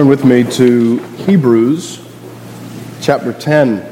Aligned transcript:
Turn 0.00 0.08
with 0.08 0.24
me 0.24 0.44
to 0.44 0.96
Hebrews 1.26 2.00
chapter 3.02 3.34
10. 3.34 3.86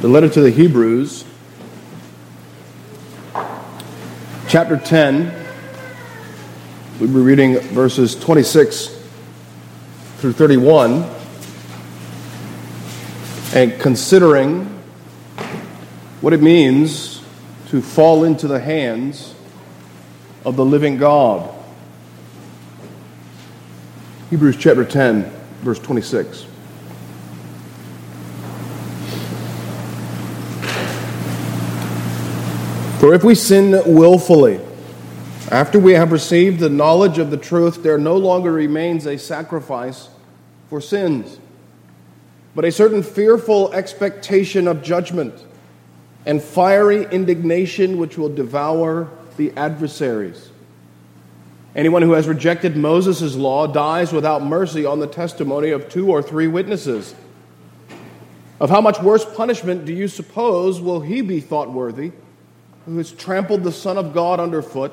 The 0.00 0.06
letter 0.06 0.28
to 0.28 0.40
the 0.40 0.52
Hebrews, 0.52 1.24
chapter 4.46 4.76
10. 4.76 5.34
We'll 7.00 7.08
be 7.08 7.14
reading 7.16 7.58
verses 7.58 8.14
26 8.14 8.96
through 10.18 10.34
31 10.34 11.04
and 13.56 13.80
considering 13.80 14.66
what 16.20 16.32
it 16.32 16.40
means 16.40 17.20
to 17.70 17.82
fall 17.82 18.22
into 18.22 18.46
the 18.46 18.60
hands 18.60 19.34
of 20.44 20.54
the 20.54 20.64
living 20.64 20.96
God. 20.96 21.57
Hebrews 24.30 24.58
chapter 24.58 24.84
10, 24.84 25.24
verse 25.62 25.78
26. 25.78 26.44
For 33.00 33.14
if 33.14 33.24
we 33.24 33.34
sin 33.34 33.70
willfully, 33.86 34.60
after 35.50 35.78
we 35.78 35.92
have 35.94 36.12
received 36.12 36.60
the 36.60 36.68
knowledge 36.68 37.16
of 37.16 37.30
the 37.30 37.38
truth, 37.38 37.82
there 37.82 37.96
no 37.96 38.18
longer 38.18 38.52
remains 38.52 39.06
a 39.06 39.16
sacrifice 39.16 40.10
for 40.68 40.82
sins, 40.82 41.38
but 42.54 42.66
a 42.66 42.70
certain 42.70 43.02
fearful 43.02 43.72
expectation 43.72 44.68
of 44.68 44.82
judgment 44.82 45.42
and 46.26 46.42
fiery 46.42 47.06
indignation 47.10 47.96
which 47.96 48.18
will 48.18 48.28
devour 48.28 49.08
the 49.38 49.52
adversaries. 49.56 50.50
Anyone 51.78 52.02
who 52.02 52.14
has 52.14 52.26
rejected 52.26 52.76
Moses' 52.76 53.36
law 53.36 53.68
dies 53.68 54.12
without 54.12 54.42
mercy 54.42 54.84
on 54.84 54.98
the 54.98 55.06
testimony 55.06 55.70
of 55.70 55.88
two 55.88 56.10
or 56.10 56.20
three 56.20 56.48
witnesses. 56.48 57.14
Of 58.58 58.68
how 58.68 58.80
much 58.80 59.00
worse 59.00 59.24
punishment 59.24 59.84
do 59.84 59.92
you 59.92 60.08
suppose 60.08 60.80
will 60.80 60.98
he 60.98 61.20
be 61.20 61.38
thought 61.38 61.70
worthy, 61.70 62.10
who 62.84 62.98
has 62.98 63.12
trampled 63.12 63.62
the 63.62 63.70
Son 63.70 63.96
of 63.96 64.12
God 64.12 64.40
underfoot, 64.40 64.92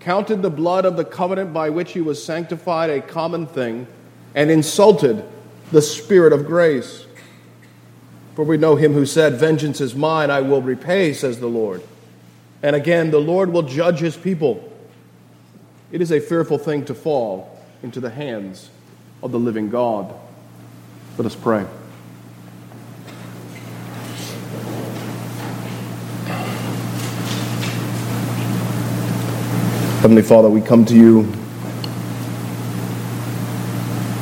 counted 0.00 0.42
the 0.42 0.50
blood 0.50 0.84
of 0.84 0.96
the 0.96 1.04
covenant 1.04 1.52
by 1.52 1.70
which 1.70 1.92
he 1.92 2.00
was 2.00 2.20
sanctified 2.20 2.90
a 2.90 3.00
common 3.00 3.46
thing, 3.46 3.86
and 4.34 4.50
insulted 4.50 5.24
the 5.70 5.80
Spirit 5.80 6.32
of 6.32 6.46
grace? 6.46 7.06
For 8.34 8.44
we 8.44 8.56
know 8.56 8.74
him 8.74 8.92
who 8.92 9.06
said, 9.06 9.34
Vengeance 9.34 9.80
is 9.80 9.94
mine, 9.94 10.32
I 10.32 10.40
will 10.40 10.62
repay, 10.62 11.12
says 11.12 11.38
the 11.38 11.46
Lord. 11.46 11.80
And 12.60 12.74
again, 12.74 13.12
the 13.12 13.20
Lord 13.20 13.52
will 13.52 13.62
judge 13.62 14.00
his 14.00 14.16
people. 14.16 14.67
It 15.90 16.02
is 16.02 16.12
a 16.12 16.20
fearful 16.20 16.58
thing 16.58 16.84
to 16.84 16.94
fall 16.94 17.58
into 17.82 17.98
the 17.98 18.10
hands 18.10 18.68
of 19.22 19.32
the 19.32 19.38
living 19.38 19.70
God. 19.70 20.14
Let 21.16 21.24
us 21.24 21.34
pray. 21.34 21.64
Heavenly 30.02 30.22
Father, 30.22 30.50
we 30.50 30.60
come 30.60 30.84
to 30.84 30.94
you 30.94 31.22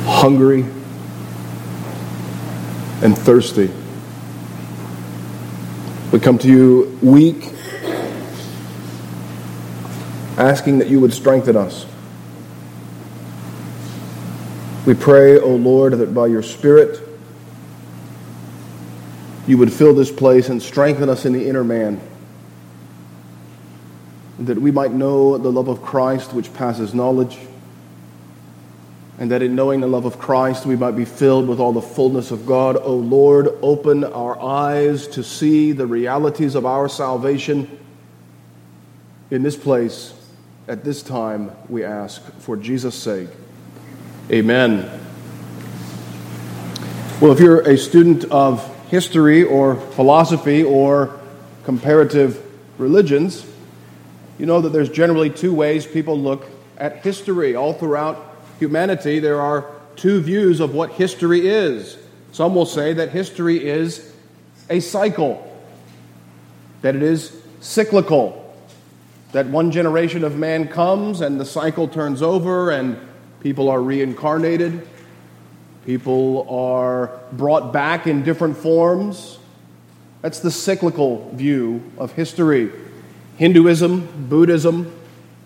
hungry 0.05 0.61
and 3.03 3.15
thirsty. 3.17 3.69
We 6.13 6.19
come 6.19 6.37
to 6.39 6.47
you 6.47 6.97
weak 7.03 7.56
asking 10.37 10.77
that 10.77 10.87
you 10.87 10.99
would 10.99 11.13
strengthen 11.13 11.57
us. 11.57 11.85
We 14.85 14.93
pray, 14.93 15.39
O 15.39 15.49
Lord, 15.55 15.93
that 15.93 16.13
by 16.13 16.27
your 16.27 16.43
Spirit 16.43 17.01
you 19.47 19.57
would 19.57 19.73
fill 19.73 19.93
this 19.93 20.11
place 20.11 20.49
and 20.49 20.61
strengthen 20.61 21.09
us 21.09 21.25
in 21.25 21.33
the 21.33 21.49
inner 21.49 21.63
man, 21.63 21.99
that 24.39 24.57
we 24.57 24.71
might 24.71 24.91
know 24.91 25.37
the 25.37 25.51
love 25.51 25.67
of 25.67 25.81
Christ 25.81 26.33
which 26.33 26.53
passes 26.53 26.93
knowledge, 26.93 27.37
and 29.19 29.31
that 29.31 29.41
in 29.41 29.55
knowing 29.55 29.81
the 29.81 29.87
love 29.87 30.05
of 30.05 30.19
Christ 30.19 30.65
we 30.65 30.75
might 30.75 30.91
be 30.91 31.05
filled 31.05 31.47
with 31.47 31.59
all 31.59 31.73
the 31.73 31.81
fullness 31.81 32.29
of 32.29 32.45
God. 32.45 32.77
O 32.77 32.93
Lord, 32.93 33.49
open 33.63 34.03
our 34.03 34.39
eyes 34.39 35.07
to 35.07 35.23
see 35.23 35.71
the 35.71 35.87
realities 35.87 36.53
of 36.53 36.65
our 36.65 36.87
salvation 36.87 37.79
in 39.31 39.41
this 39.41 39.55
place 39.55 40.13
at 40.67 40.83
this 40.83 41.01
time, 41.01 41.51
we 41.69 41.83
ask 41.83 42.21
for 42.39 42.57
Jesus' 42.57 42.95
sake. 42.95 43.29
Amen. 44.29 44.89
Well, 47.21 47.31
if 47.31 47.39
you're 47.39 47.61
a 47.61 47.77
student 47.77 48.25
of 48.25 48.75
history 48.89 49.43
or 49.43 49.75
philosophy 49.75 50.63
or 50.63 51.17
comparative 51.63 52.43
religions, 52.77 53.45
you 54.37 54.45
know 54.45 54.59
that 54.61 54.69
there's 54.69 54.89
generally 54.89 55.29
two 55.29 55.53
ways 55.53 55.87
people 55.87 56.19
look 56.19 56.45
at 56.77 56.97
history. 56.97 57.55
All 57.55 57.73
throughout 57.73 58.35
humanity, 58.59 59.19
there 59.19 59.39
are 59.39 59.71
two 59.95 60.21
views 60.21 60.59
of 60.59 60.73
what 60.73 60.91
history 60.91 61.47
is. 61.47 61.97
Some 62.33 62.53
will 62.53 62.65
say 62.65 62.93
that 62.93 63.09
history 63.09 63.65
is 63.65 64.13
a 64.69 64.81
cycle, 64.81 65.43
that 66.81 66.95
it 66.95 67.03
is 67.03 67.31
cyclical 67.61 68.46
that 69.31 69.47
one 69.47 69.71
generation 69.71 70.23
of 70.23 70.37
man 70.37 70.67
comes 70.67 71.21
and 71.21 71.39
the 71.39 71.45
cycle 71.45 71.87
turns 71.87 72.21
over 72.21 72.71
and 72.71 72.97
people 73.41 73.69
are 73.69 73.81
reincarnated, 73.81 74.87
people 75.85 76.47
are 76.49 77.19
brought 77.33 77.73
back 77.73 78.07
in 78.07 78.23
different 78.23 78.57
forms. 78.57 79.39
That's 80.21 80.39
the 80.39 80.51
cyclical 80.51 81.29
view 81.35 81.83
of 81.97 82.13
history. 82.13 82.71
Hinduism, 83.37 84.27
Buddhism, 84.29 84.93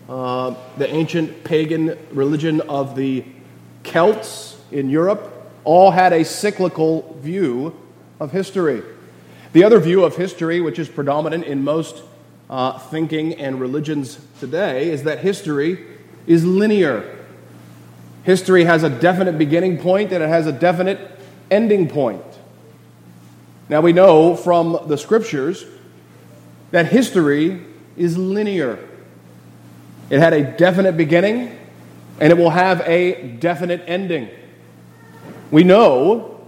uh, 0.08 0.54
the 0.78 0.88
ancient 0.88 1.44
pagan 1.44 1.98
religion 2.12 2.60
of 2.62 2.96
the 2.96 3.24
Celts 3.82 4.56
in 4.70 4.88
Europe 4.88 5.50
all 5.64 5.90
had 5.90 6.12
a 6.12 6.24
cyclical 6.24 7.16
view 7.20 7.78
of 8.18 8.32
history. 8.32 8.82
The 9.52 9.64
other 9.64 9.78
view 9.78 10.04
of 10.04 10.16
history, 10.16 10.60
which 10.60 10.78
is 10.78 10.88
predominant 10.88 11.44
in 11.44 11.62
most 11.62 12.02
uh, 12.52 12.78
thinking 12.78 13.32
and 13.36 13.58
religions 13.58 14.20
today 14.38 14.90
is 14.90 15.04
that 15.04 15.20
history 15.20 15.86
is 16.26 16.44
linear. 16.44 17.18
History 18.24 18.64
has 18.64 18.82
a 18.82 18.90
definite 18.90 19.38
beginning 19.38 19.78
point 19.78 20.12
and 20.12 20.22
it 20.22 20.28
has 20.28 20.46
a 20.46 20.52
definite 20.52 21.00
ending 21.50 21.88
point. 21.88 22.22
Now 23.70 23.80
we 23.80 23.94
know 23.94 24.36
from 24.36 24.78
the 24.86 24.98
scriptures 24.98 25.64
that 26.72 26.88
history 26.88 27.64
is 27.96 28.18
linear. 28.18 28.78
It 30.10 30.20
had 30.20 30.34
a 30.34 30.42
definite 30.42 30.98
beginning 30.98 31.58
and 32.20 32.30
it 32.30 32.36
will 32.36 32.50
have 32.50 32.82
a 32.82 33.28
definite 33.40 33.82
ending. 33.86 34.28
We 35.50 35.64
know 35.64 36.38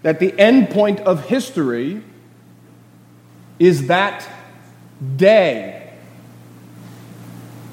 that 0.00 0.18
the 0.18 0.32
end 0.40 0.70
point 0.70 1.00
of 1.00 1.26
history 1.26 2.02
is 3.58 3.88
that 3.88 4.26
day. 5.16 5.92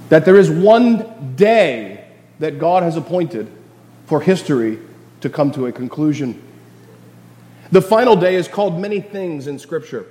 That 0.09 0.25
there 0.25 0.37
is 0.37 0.49
one 0.49 1.35
day 1.35 2.05
that 2.39 2.57
God 2.57 2.83
has 2.83 2.95
appointed 2.97 3.51
for 4.05 4.21
history 4.21 4.79
to 5.21 5.29
come 5.29 5.51
to 5.51 5.67
a 5.67 5.71
conclusion. 5.71 6.41
The 7.71 7.81
final 7.81 8.15
day 8.15 8.35
is 8.35 8.47
called 8.47 8.79
many 8.79 9.01
things 9.01 9.45
in 9.45 9.59
Scripture. 9.59 10.05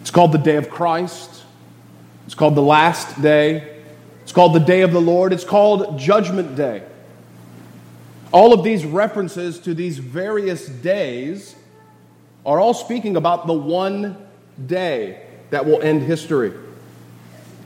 It's 0.00 0.10
called 0.10 0.32
the 0.32 0.38
day 0.38 0.56
of 0.56 0.68
Christ, 0.68 1.44
it's 2.26 2.34
called 2.34 2.56
the 2.56 2.62
last 2.62 3.22
day, 3.22 3.82
it's 4.22 4.32
called 4.32 4.52
the 4.54 4.60
day 4.60 4.80
of 4.80 4.92
the 4.92 5.00
Lord, 5.00 5.32
it's 5.32 5.44
called 5.44 5.98
Judgment 5.98 6.56
Day. 6.56 6.82
All 8.32 8.52
of 8.52 8.64
these 8.64 8.84
references 8.84 9.60
to 9.60 9.74
these 9.74 9.98
various 9.98 10.66
days 10.66 11.54
are 12.44 12.58
all 12.58 12.74
speaking 12.74 13.16
about 13.16 13.46
the 13.46 13.52
one 13.52 14.26
day 14.66 15.26
that 15.52 15.66
will 15.66 15.80
end 15.82 16.02
history. 16.02 16.52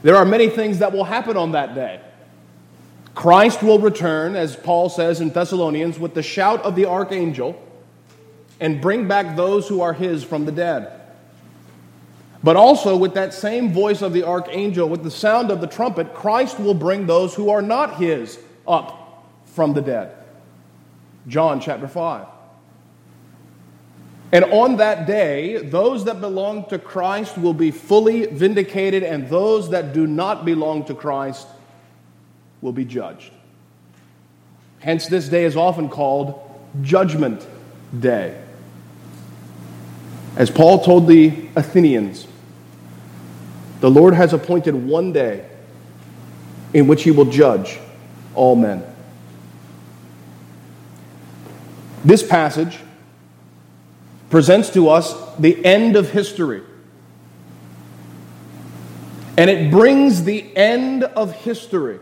There 0.02 0.16
are 0.16 0.24
many 0.24 0.48
things 0.48 0.80
that 0.80 0.92
will 0.92 1.04
happen 1.04 1.36
on 1.36 1.52
that 1.52 1.74
day. 1.74 2.00
Christ 3.14 3.62
will 3.62 3.78
return, 3.78 4.34
as 4.36 4.56
Paul 4.56 4.88
says 4.88 5.20
in 5.20 5.30
Thessalonians, 5.30 5.98
with 5.98 6.12
the 6.12 6.22
shout 6.22 6.62
of 6.62 6.74
the 6.74 6.86
archangel 6.86 7.62
and 8.60 8.80
bring 8.80 9.06
back 9.06 9.36
those 9.36 9.68
who 9.68 9.80
are 9.82 9.92
his 9.92 10.24
from 10.24 10.44
the 10.44 10.52
dead. 10.52 11.00
But 12.42 12.56
also, 12.56 12.96
with 12.96 13.14
that 13.14 13.32
same 13.32 13.72
voice 13.72 14.02
of 14.02 14.12
the 14.12 14.24
archangel, 14.24 14.88
with 14.88 15.04
the 15.04 15.10
sound 15.10 15.50
of 15.50 15.60
the 15.60 15.66
trumpet, 15.66 16.12
Christ 16.12 16.58
will 16.58 16.74
bring 16.74 17.06
those 17.06 17.34
who 17.34 17.50
are 17.50 17.62
not 17.62 17.96
his 17.96 18.38
up 18.66 19.24
from 19.46 19.74
the 19.74 19.80
dead. 19.80 20.12
John 21.28 21.60
chapter 21.60 21.88
5. 21.88 22.26
And 24.32 24.44
on 24.46 24.76
that 24.78 25.06
day, 25.06 25.58
those 25.58 26.04
that 26.04 26.20
belong 26.20 26.68
to 26.68 26.78
Christ 26.78 27.38
will 27.38 27.54
be 27.54 27.70
fully 27.70 28.26
vindicated, 28.26 29.02
and 29.02 29.28
those 29.28 29.70
that 29.70 29.92
do 29.92 30.06
not 30.06 30.44
belong 30.44 30.84
to 30.86 30.94
Christ 30.94 31.46
will 32.60 32.72
be 32.72 32.84
judged. 32.84 33.32
Hence, 34.80 35.06
this 35.06 35.28
day 35.28 35.44
is 35.44 35.56
often 35.56 35.88
called 35.88 36.40
Judgment 36.82 37.46
Day. 37.98 38.40
As 40.36 40.50
Paul 40.50 40.80
told 40.80 41.06
the 41.06 41.48
Athenians, 41.54 42.26
the 43.80 43.90
Lord 43.90 44.14
has 44.14 44.32
appointed 44.32 44.74
one 44.74 45.12
day 45.12 45.48
in 46.74 46.88
which 46.88 47.04
he 47.04 47.10
will 47.10 47.24
judge 47.26 47.78
all 48.34 48.56
men. 48.56 48.82
This 52.04 52.22
passage 52.22 52.78
presents 54.30 54.70
to 54.70 54.88
us 54.88 55.14
the 55.36 55.64
end 55.64 55.96
of 55.96 56.10
history. 56.10 56.62
And 59.36 59.50
it 59.50 59.70
brings 59.70 60.24
the 60.24 60.56
end 60.56 61.04
of 61.04 61.32
history, 61.32 62.00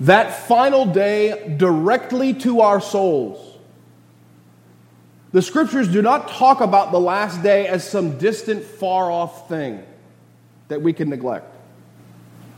that 0.00 0.46
final 0.46 0.86
day, 0.86 1.56
directly 1.56 2.34
to 2.34 2.60
our 2.60 2.80
souls. 2.80 3.56
The 5.32 5.42
scriptures 5.42 5.88
do 5.88 6.00
not 6.00 6.28
talk 6.28 6.60
about 6.60 6.92
the 6.92 7.00
last 7.00 7.42
day 7.42 7.66
as 7.66 7.88
some 7.88 8.16
distant, 8.16 8.64
far 8.64 9.10
off 9.10 9.48
thing 9.48 9.82
that 10.68 10.80
we 10.80 10.92
can 10.92 11.10
neglect. 11.10 11.54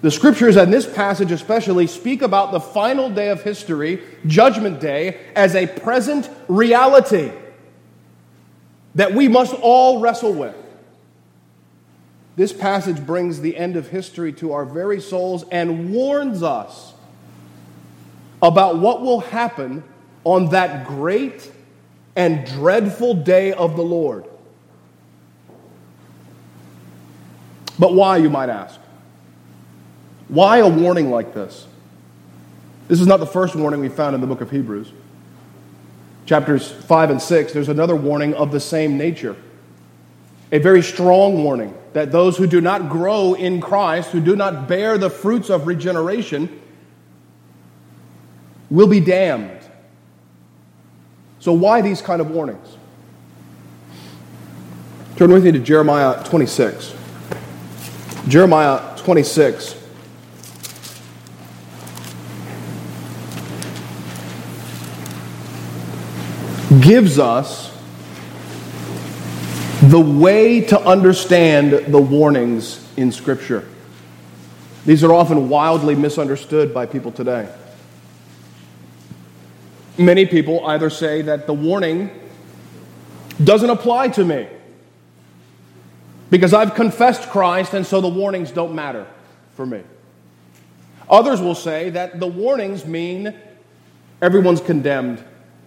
The 0.03 0.11
scriptures, 0.11 0.56
and 0.56 0.73
this 0.73 0.87
passage 0.87 1.33
especially, 1.33 1.87
speak 1.87 2.23
about 2.23 2.53
the 2.53 2.61
final 2.61 3.11
day 3.11 3.29
of 3.29 3.43
history, 3.43 4.03
Judgment 4.26 4.81
Day, 4.81 5.21
as 5.35 5.55
a 5.55 5.67
present 5.67 6.29
reality 6.49 7.33
that 8.94 9.14
we 9.14 9.28
must 9.28 9.54
all 9.54 10.00
wrestle 10.00 10.32
with. 10.32 10.56
This 12.37 12.52
passage 12.52 13.04
brings 13.04 13.40
the 13.40 13.56
end 13.56 13.76
of 13.76 13.88
history 13.88 14.32
to 14.34 14.52
our 14.52 14.64
very 14.64 15.00
souls 15.00 15.44
and 15.50 15.92
warns 15.92 16.42
us 16.42 16.94
about 18.42 18.78
what 18.78 19.02
will 19.02 19.20
happen 19.20 19.84
on 20.25 20.50
that 20.50 20.87
great 20.87 21.50
and 22.16 22.46
dreadful 22.46 23.14
day 23.14 23.52
of 23.52 23.76
the 23.76 23.82
Lord. 23.82 24.25
But 27.78 27.94
why, 27.94 28.19
you 28.19 28.31
might 28.31 28.48
ask? 28.48 28.78
Why 30.28 30.58
a 30.58 30.69
warning 30.69 31.10
like 31.10 31.34
this? 31.34 31.66
This 32.88 33.00
is 33.00 33.06
not 33.06 33.20
the 33.20 33.26
first 33.26 33.54
warning 33.54 33.81
we 33.81 33.88
found 33.88 34.14
in 34.14 34.20
the 34.20 34.26
book 34.26 34.40
of 34.40 34.50
Hebrews. 34.50 34.92
Chapters 36.26 36.70
5 36.70 37.11
and 37.11 37.22
6, 37.22 37.52
there's 37.52 37.69
another 37.69 37.96
warning 37.96 38.34
of 38.34 38.52
the 38.52 38.61
same 38.61 38.96
nature. 38.96 39.37
A 40.52 40.58
very 40.58 40.82
strong 40.82 41.43
warning 41.43 41.75
that 41.93 42.12
those 42.12 42.37
who 42.37 42.46
do 42.46 42.61
not 42.61 42.88
grow 42.88 43.34
in 43.34 43.61
Christ, 43.61 44.11
who 44.11 44.20
do 44.20 44.37
not 44.37 44.69
bear 44.69 44.99
the 44.99 45.11
fruits 45.11 45.50
of 45.50 45.67
regeneration, 45.67 46.61
will 48.69 48.87
be 48.87 49.00
damned. 49.00 49.61
So, 51.40 51.52
why 51.52 51.81
these 51.81 52.02
kind 52.02 52.20
of 52.20 52.31
warnings? 52.31 52.76
Turn 55.16 55.32
with 55.32 55.44
me 55.44 55.52
to 55.52 55.58
Jeremiah 55.58 56.23
26. 56.25 56.94
Jeremiah 58.28 58.96
26. 58.99 59.80
Gives 66.78 67.19
us 67.19 67.76
the 69.82 70.00
way 70.00 70.61
to 70.61 70.81
understand 70.81 71.72
the 71.93 72.00
warnings 72.00 72.87
in 72.96 73.11
Scripture. 73.11 73.67
These 74.87 75.02
are 75.02 75.12
often 75.12 75.49
wildly 75.49 75.94
misunderstood 75.94 76.72
by 76.72 76.87
people 76.87 77.11
today. 77.11 77.52
Many 79.99 80.26
people 80.26 80.64
either 80.67 80.90
say 80.90 81.22
that 81.22 81.46
the 81.46 81.52
warning 81.52 82.11
doesn't 83.43 83.69
apply 83.69 84.08
to 84.08 84.25
me 84.25 84.46
because 86.31 86.55
I've 86.55 86.75
confessed 86.75 87.28
Christ 87.31 87.75
and 87.75 87.84
so 87.84 88.00
the 88.00 88.08
warnings 88.08 88.52
don't 88.52 88.75
matter 88.75 89.06
for 89.55 89.66
me. 89.66 89.82
Others 91.08 91.40
will 91.40 91.56
say 91.56 91.90
that 91.90 92.20
the 92.20 92.26
warnings 92.26 92.87
mean 92.87 93.34
everyone's 94.23 94.61
condemned 94.61 95.23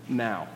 now. 0.07 0.47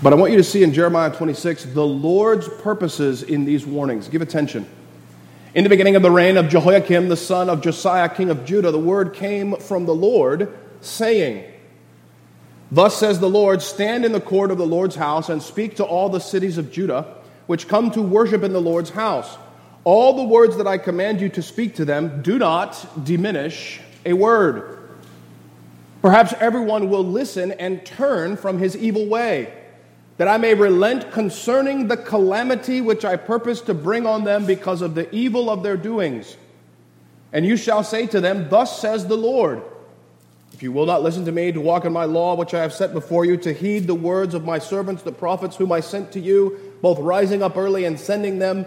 But 0.00 0.12
I 0.12 0.16
want 0.16 0.30
you 0.30 0.38
to 0.38 0.44
see 0.44 0.62
in 0.62 0.72
Jeremiah 0.72 1.10
26 1.10 1.64
the 1.64 1.84
Lord's 1.84 2.48
purposes 2.48 3.24
in 3.24 3.44
these 3.44 3.66
warnings. 3.66 4.06
Give 4.06 4.22
attention. 4.22 4.64
In 5.56 5.64
the 5.64 5.70
beginning 5.70 5.96
of 5.96 6.02
the 6.02 6.10
reign 6.10 6.36
of 6.36 6.48
Jehoiakim, 6.48 7.08
the 7.08 7.16
son 7.16 7.50
of 7.50 7.62
Josiah, 7.62 8.08
king 8.08 8.30
of 8.30 8.44
Judah, 8.44 8.70
the 8.70 8.78
word 8.78 9.12
came 9.14 9.56
from 9.56 9.86
the 9.86 9.94
Lord, 9.94 10.56
saying, 10.82 11.52
Thus 12.70 12.96
says 12.96 13.18
the 13.18 13.28
Lord, 13.28 13.60
stand 13.60 14.04
in 14.04 14.12
the 14.12 14.20
court 14.20 14.52
of 14.52 14.58
the 14.58 14.66
Lord's 14.66 14.94
house 14.94 15.30
and 15.30 15.42
speak 15.42 15.76
to 15.76 15.84
all 15.84 16.08
the 16.08 16.20
cities 16.20 16.58
of 16.58 16.70
Judah, 16.70 17.16
which 17.48 17.66
come 17.66 17.90
to 17.90 18.02
worship 18.02 18.44
in 18.44 18.52
the 18.52 18.60
Lord's 18.60 18.90
house. 18.90 19.36
All 19.82 20.16
the 20.16 20.24
words 20.24 20.58
that 20.58 20.68
I 20.68 20.78
command 20.78 21.20
you 21.20 21.28
to 21.30 21.42
speak 21.42 21.74
to 21.76 21.84
them, 21.84 22.22
do 22.22 22.38
not 22.38 23.04
diminish 23.04 23.80
a 24.06 24.12
word. 24.12 24.78
Perhaps 26.02 26.34
everyone 26.38 26.88
will 26.88 27.04
listen 27.04 27.50
and 27.50 27.84
turn 27.84 28.36
from 28.36 28.58
his 28.58 28.76
evil 28.76 29.06
way 29.06 29.57
that 30.18 30.28
I 30.28 30.36
may 30.36 30.54
relent 30.54 31.10
concerning 31.12 31.88
the 31.88 31.96
calamity 31.96 32.80
which 32.80 33.04
I 33.04 33.16
purpose 33.16 33.60
to 33.62 33.74
bring 33.74 34.06
on 34.06 34.24
them 34.24 34.46
because 34.46 34.82
of 34.82 34.94
the 34.94 35.12
evil 35.14 35.48
of 35.48 35.62
their 35.62 35.76
doings. 35.76 36.36
And 37.32 37.46
you 37.46 37.56
shall 37.56 37.84
say 37.84 38.06
to 38.08 38.20
them, 38.20 38.48
Thus 38.48 38.80
says 38.80 39.06
the 39.06 39.16
Lord, 39.16 39.62
if 40.52 40.62
you 40.62 40.72
will 40.72 40.86
not 40.86 41.02
listen 41.02 41.24
to 41.26 41.32
me, 41.32 41.52
to 41.52 41.60
walk 41.60 41.84
in 41.84 41.92
my 41.92 42.04
law, 42.04 42.34
which 42.34 42.52
I 42.52 42.62
have 42.62 42.72
set 42.72 42.92
before 42.92 43.24
you, 43.24 43.36
to 43.38 43.52
heed 43.52 43.86
the 43.86 43.94
words 43.94 44.34
of 44.34 44.44
my 44.44 44.58
servants, 44.58 45.02
the 45.02 45.12
prophets, 45.12 45.54
whom 45.56 45.70
I 45.70 45.80
sent 45.80 46.12
to 46.12 46.20
you, 46.20 46.74
both 46.82 46.98
rising 46.98 47.42
up 47.42 47.56
early 47.56 47.84
and 47.84 47.98
sending 47.98 48.38
them, 48.40 48.66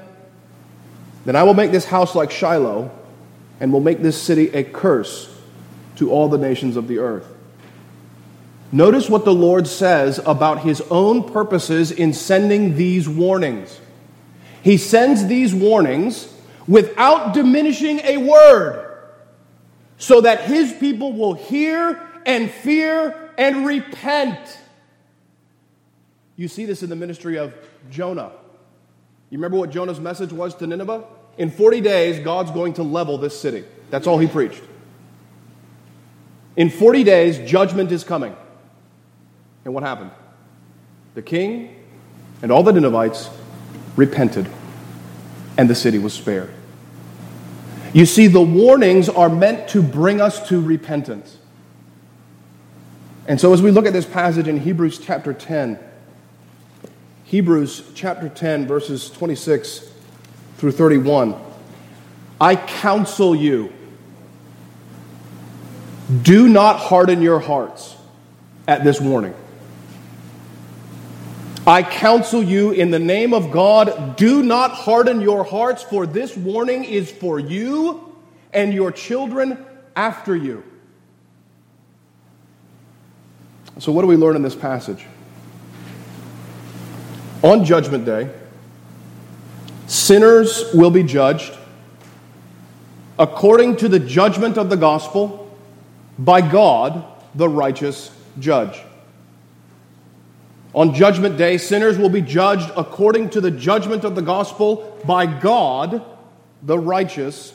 then 1.25 1.35
I 1.35 1.43
will 1.43 1.53
make 1.53 1.71
this 1.71 1.85
house 1.85 2.15
like 2.15 2.31
Shiloh, 2.31 2.91
and 3.59 3.73
will 3.73 3.81
make 3.81 4.01
this 4.01 4.19
city 4.19 4.49
a 4.49 4.63
curse 4.63 5.29
to 5.97 6.11
all 6.11 6.29
the 6.29 6.37
nations 6.37 6.77
of 6.77 6.87
the 6.87 6.99
earth. 6.99 7.30
Notice 8.71 9.09
what 9.09 9.25
the 9.25 9.33
Lord 9.33 9.67
says 9.67 10.19
about 10.25 10.59
his 10.59 10.81
own 10.89 11.29
purposes 11.31 11.91
in 11.91 12.13
sending 12.13 12.77
these 12.77 13.07
warnings. 13.07 13.79
He 14.63 14.77
sends 14.77 15.25
these 15.25 15.53
warnings 15.53 16.33
without 16.67 17.33
diminishing 17.33 17.99
a 17.99 18.17
word 18.17 18.87
so 19.97 20.21
that 20.21 20.41
his 20.41 20.71
people 20.73 21.13
will 21.13 21.33
hear 21.33 22.01
and 22.25 22.49
fear 22.49 23.33
and 23.37 23.65
repent. 23.65 24.57
You 26.37 26.47
see 26.47 26.65
this 26.65 26.81
in 26.81 26.89
the 26.89 26.95
ministry 26.95 27.37
of 27.37 27.53
Jonah. 27.89 28.31
You 29.29 29.37
remember 29.37 29.57
what 29.57 29.71
Jonah's 29.71 29.99
message 29.99 30.31
was 30.31 30.55
to 30.55 30.67
Nineveh? 30.67 31.03
In 31.37 31.49
40 31.49 31.81
days, 31.81 32.23
God's 32.23 32.51
going 32.51 32.73
to 32.73 32.83
level 32.83 33.17
this 33.17 33.39
city. 33.39 33.63
That's 33.89 34.07
all 34.07 34.17
he 34.17 34.27
preached. 34.27 34.61
In 36.55 36.69
40 36.69 37.03
days, 37.03 37.49
judgment 37.49 37.91
is 37.91 38.03
coming. 38.03 38.35
And 39.65 39.73
what 39.73 39.83
happened? 39.83 40.11
The 41.13 41.21
king 41.21 41.75
and 42.41 42.51
all 42.51 42.63
the 42.63 42.73
Ninevites 42.73 43.29
repented, 43.95 44.49
and 45.57 45.69
the 45.69 45.75
city 45.75 45.99
was 45.99 46.13
spared. 46.13 46.49
You 47.93 48.05
see, 48.05 48.27
the 48.27 48.41
warnings 48.41 49.09
are 49.09 49.29
meant 49.29 49.67
to 49.69 49.83
bring 49.83 50.21
us 50.21 50.47
to 50.47 50.61
repentance. 50.61 51.37
And 53.27 53.39
so, 53.39 53.53
as 53.53 53.61
we 53.61 53.69
look 53.69 53.85
at 53.85 53.93
this 53.93 54.05
passage 54.05 54.47
in 54.47 54.59
Hebrews 54.59 54.97
chapter 54.97 55.33
10, 55.33 55.77
Hebrews 57.25 57.91
chapter 57.93 58.29
10, 58.29 58.65
verses 58.65 59.09
26 59.11 59.91
through 60.57 60.71
31, 60.71 61.35
I 62.39 62.55
counsel 62.55 63.35
you, 63.35 63.71
do 66.23 66.49
not 66.49 66.77
harden 66.79 67.21
your 67.21 67.39
hearts 67.39 67.95
at 68.67 68.83
this 68.83 68.99
warning. 68.99 69.33
I 71.65 71.83
counsel 71.83 72.41
you 72.41 72.71
in 72.71 72.89
the 72.89 72.99
name 72.99 73.33
of 73.33 73.51
God, 73.51 74.15
do 74.15 74.41
not 74.41 74.71
harden 74.71 75.21
your 75.21 75.43
hearts, 75.43 75.83
for 75.83 76.07
this 76.07 76.35
warning 76.35 76.83
is 76.83 77.11
for 77.11 77.39
you 77.39 78.15
and 78.51 78.73
your 78.73 78.91
children 78.91 79.63
after 79.95 80.35
you. 80.35 80.63
So, 83.77 83.91
what 83.91 84.01
do 84.01 84.07
we 84.07 84.15
learn 84.15 84.35
in 84.35 84.41
this 84.41 84.55
passage? 84.55 85.05
On 87.43 87.63
Judgment 87.63 88.05
Day, 88.05 88.29
sinners 89.85 90.71
will 90.73 90.91
be 90.91 91.03
judged 91.03 91.55
according 93.19 93.77
to 93.77 93.87
the 93.87 93.99
judgment 93.99 94.57
of 94.57 94.71
the 94.71 94.77
gospel 94.77 95.55
by 96.17 96.41
God, 96.41 97.05
the 97.35 97.47
righteous 97.47 98.11
judge. 98.39 98.81
On 100.73 100.93
Judgment 100.93 101.37
Day, 101.37 101.57
sinners 101.57 101.97
will 101.97 102.09
be 102.09 102.21
judged 102.21 102.71
according 102.77 103.31
to 103.31 103.41
the 103.41 103.51
judgment 103.51 104.05
of 104.05 104.15
the 104.15 104.21
gospel 104.21 104.97
by 105.05 105.25
God, 105.25 106.01
the 106.63 106.79
righteous 106.79 107.53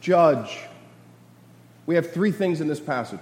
judge. 0.00 0.58
we 1.86 1.94
have 1.94 2.12
three 2.12 2.32
things 2.32 2.60
in 2.60 2.68
this 2.68 2.80
passage. 2.80 3.20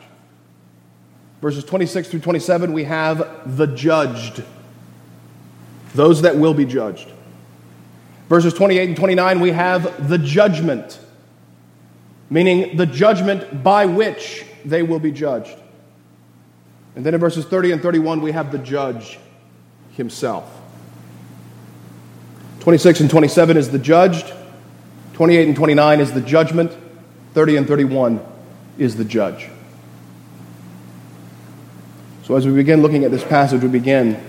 Verses 1.40 1.64
26 1.64 2.08
through 2.08 2.20
27, 2.20 2.72
we 2.72 2.84
have 2.84 3.56
the 3.56 3.66
judged, 3.66 4.42
those 5.94 6.22
that 6.22 6.36
will 6.36 6.54
be 6.54 6.66
judged. 6.66 7.08
Verses 8.28 8.52
28 8.52 8.88
and 8.88 8.96
29, 8.96 9.40
we 9.40 9.50
have 9.50 10.08
the 10.08 10.18
judgment, 10.18 10.98
meaning 12.28 12.76
the 12.76 12.86
judgment 12.86 13.62
by 13.62 13.86
which 13.86 14.44
they 14.64 14.82
will 14.82 15.00
be 15.00 15.12
judged. 15.12 15.56
And 16.96 17.06
then 17.06 17.14
in 17.14 17.20
verses 17.20 17.44
30 17.44 17.72
and 17.72 17.82
31, 17.82 18.20
we 18.20 18.32
have 18.32 18.50
the 18.52 18.58
judge 18.58 19.18
himself. 19.92 20.60
26 22.60 23.00
and 23.00 23.10
27 23.10 23.56
is 23.56 23.70
the 23.70 23.78
judged, 23.78 24.32
28 25.14 25.48
and 25.48 25.56
29 25.56 26.00
is 26.00 26.12
the 26.12 26.20
judgment, 26.20 26.76
30 27.34 27.56
and 27.56 27.66
31 27.66 28.20
is 28.78 28.96
the 28.96 29.04
judge. 29.04 29.48
So 32.24 32.36
as 32.36 32.46
we 32.46 32.52
begin 32.52 32.82
looking 32.82 33.04
at 33.04 33.10
this 33.10 33.24
passage, 33.24 33.62
we 33.62 33.68
begin 33.68 34.22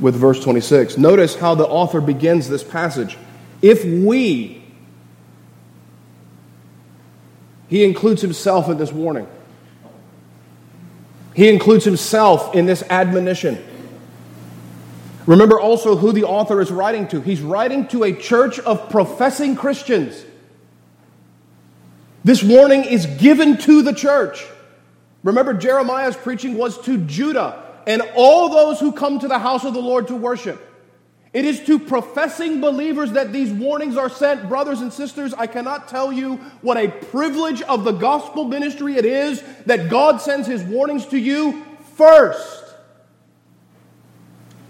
with 0.00 0.16
verse 0.16 0.42
26. 0.42 0.98
Notice 0.98 1.36
how 1.36 1.54
the 1.54 1.66
author 1.66 2.00
begins 2.00 2.48
this 2.48 2.64
passage. 2.64 3.16
If 3.62 3.84
we, 3.84 4.64
he 7.68 7.84
includes 7.84 8.20
himself 8.20 8.68
in 8.68 8.76
this 8.76 8.92
warning. 8.92 9.26
He 11.34 11.48
includes 11.48 11.84
himself 11.84 12.54
in 12.54 12.66
this 12.66 12.82
admonition. 12.90 13.62
Remember 15.26 15.60
also 15.60 15.96
who 15.96 16.12
the 16.12 16.24
author 16.24 16.60
is 16.60 16.70
writing 16.70 17.08
to. 17.08 17.20
He's 17.20 17.40
writing 17.40 17.86
to 17.88 18.04
a 18.04 18.12
church 18.12 18.58
of 18.58 18.90
professing 18.90 19.54
Christians. 19.54 20.24
This 22.24 22.42
warning 22.42 22.84
is 22.84 23.06
given 23.06 23.58
to 23.58 23.82
the 23.82 23.92
church. 23.92 24.44
Remember, 25.22 25.54
Jeremiah's 25.54 26.16
preaching 26.16 26.56
was 26.56 26.80
to 26.82 26.98
Judah 26.98 27.62
and 27.86 28.02
all 28.14 28.48
those 28.48 28.80
who 28.80 28.92
come 28.92 29.18
to 29.20 29.28
the 29.28 29.38
house 29.38 29.64
of 29.64 29.74
the 29.74 29.80
Lord 29.80 30.08
to 30.08 30.16
worship. 30.16 30.71
It 31.32 31.46
is 31.46 31.60
to 31.64 31.78
professing 31.78 32.60
believers 32.60 33.12
that 33.12 33.32
these 33.32 33.50
warnings 33.50 33.96
are 33.96 34.10
sent. 34.10 34.48
Brothers 34.48 34.82
and 34.82 34.92
sisters, 34.92 35.32
I 35.32 35.46
cannot 35.46 35.88
tell 35.88 36.12
you 36.12 36.36
what 36.60 36.76
a 36.76 36.88
privilege 36.88 37.62
of 37.62 37.84
the 37.84 37.92
gospel 37.92 38.44
ministry 38.44 38.96
it 38.96 39.06
is 39.06 39.42
that 39.64 39.88
God 39.88 40.20
sends 40.20 40.46
his 40.46 40.62
warnings 40.62 41.06
to 41.06 41.18
you 41.18 41.64
first. 41.96 42.64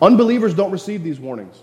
Unbelievers 0.01 0.55
don't 0.55 0.71
receive 0.71 1.03
these 1.03 1.19
warnings. 1.19 1.61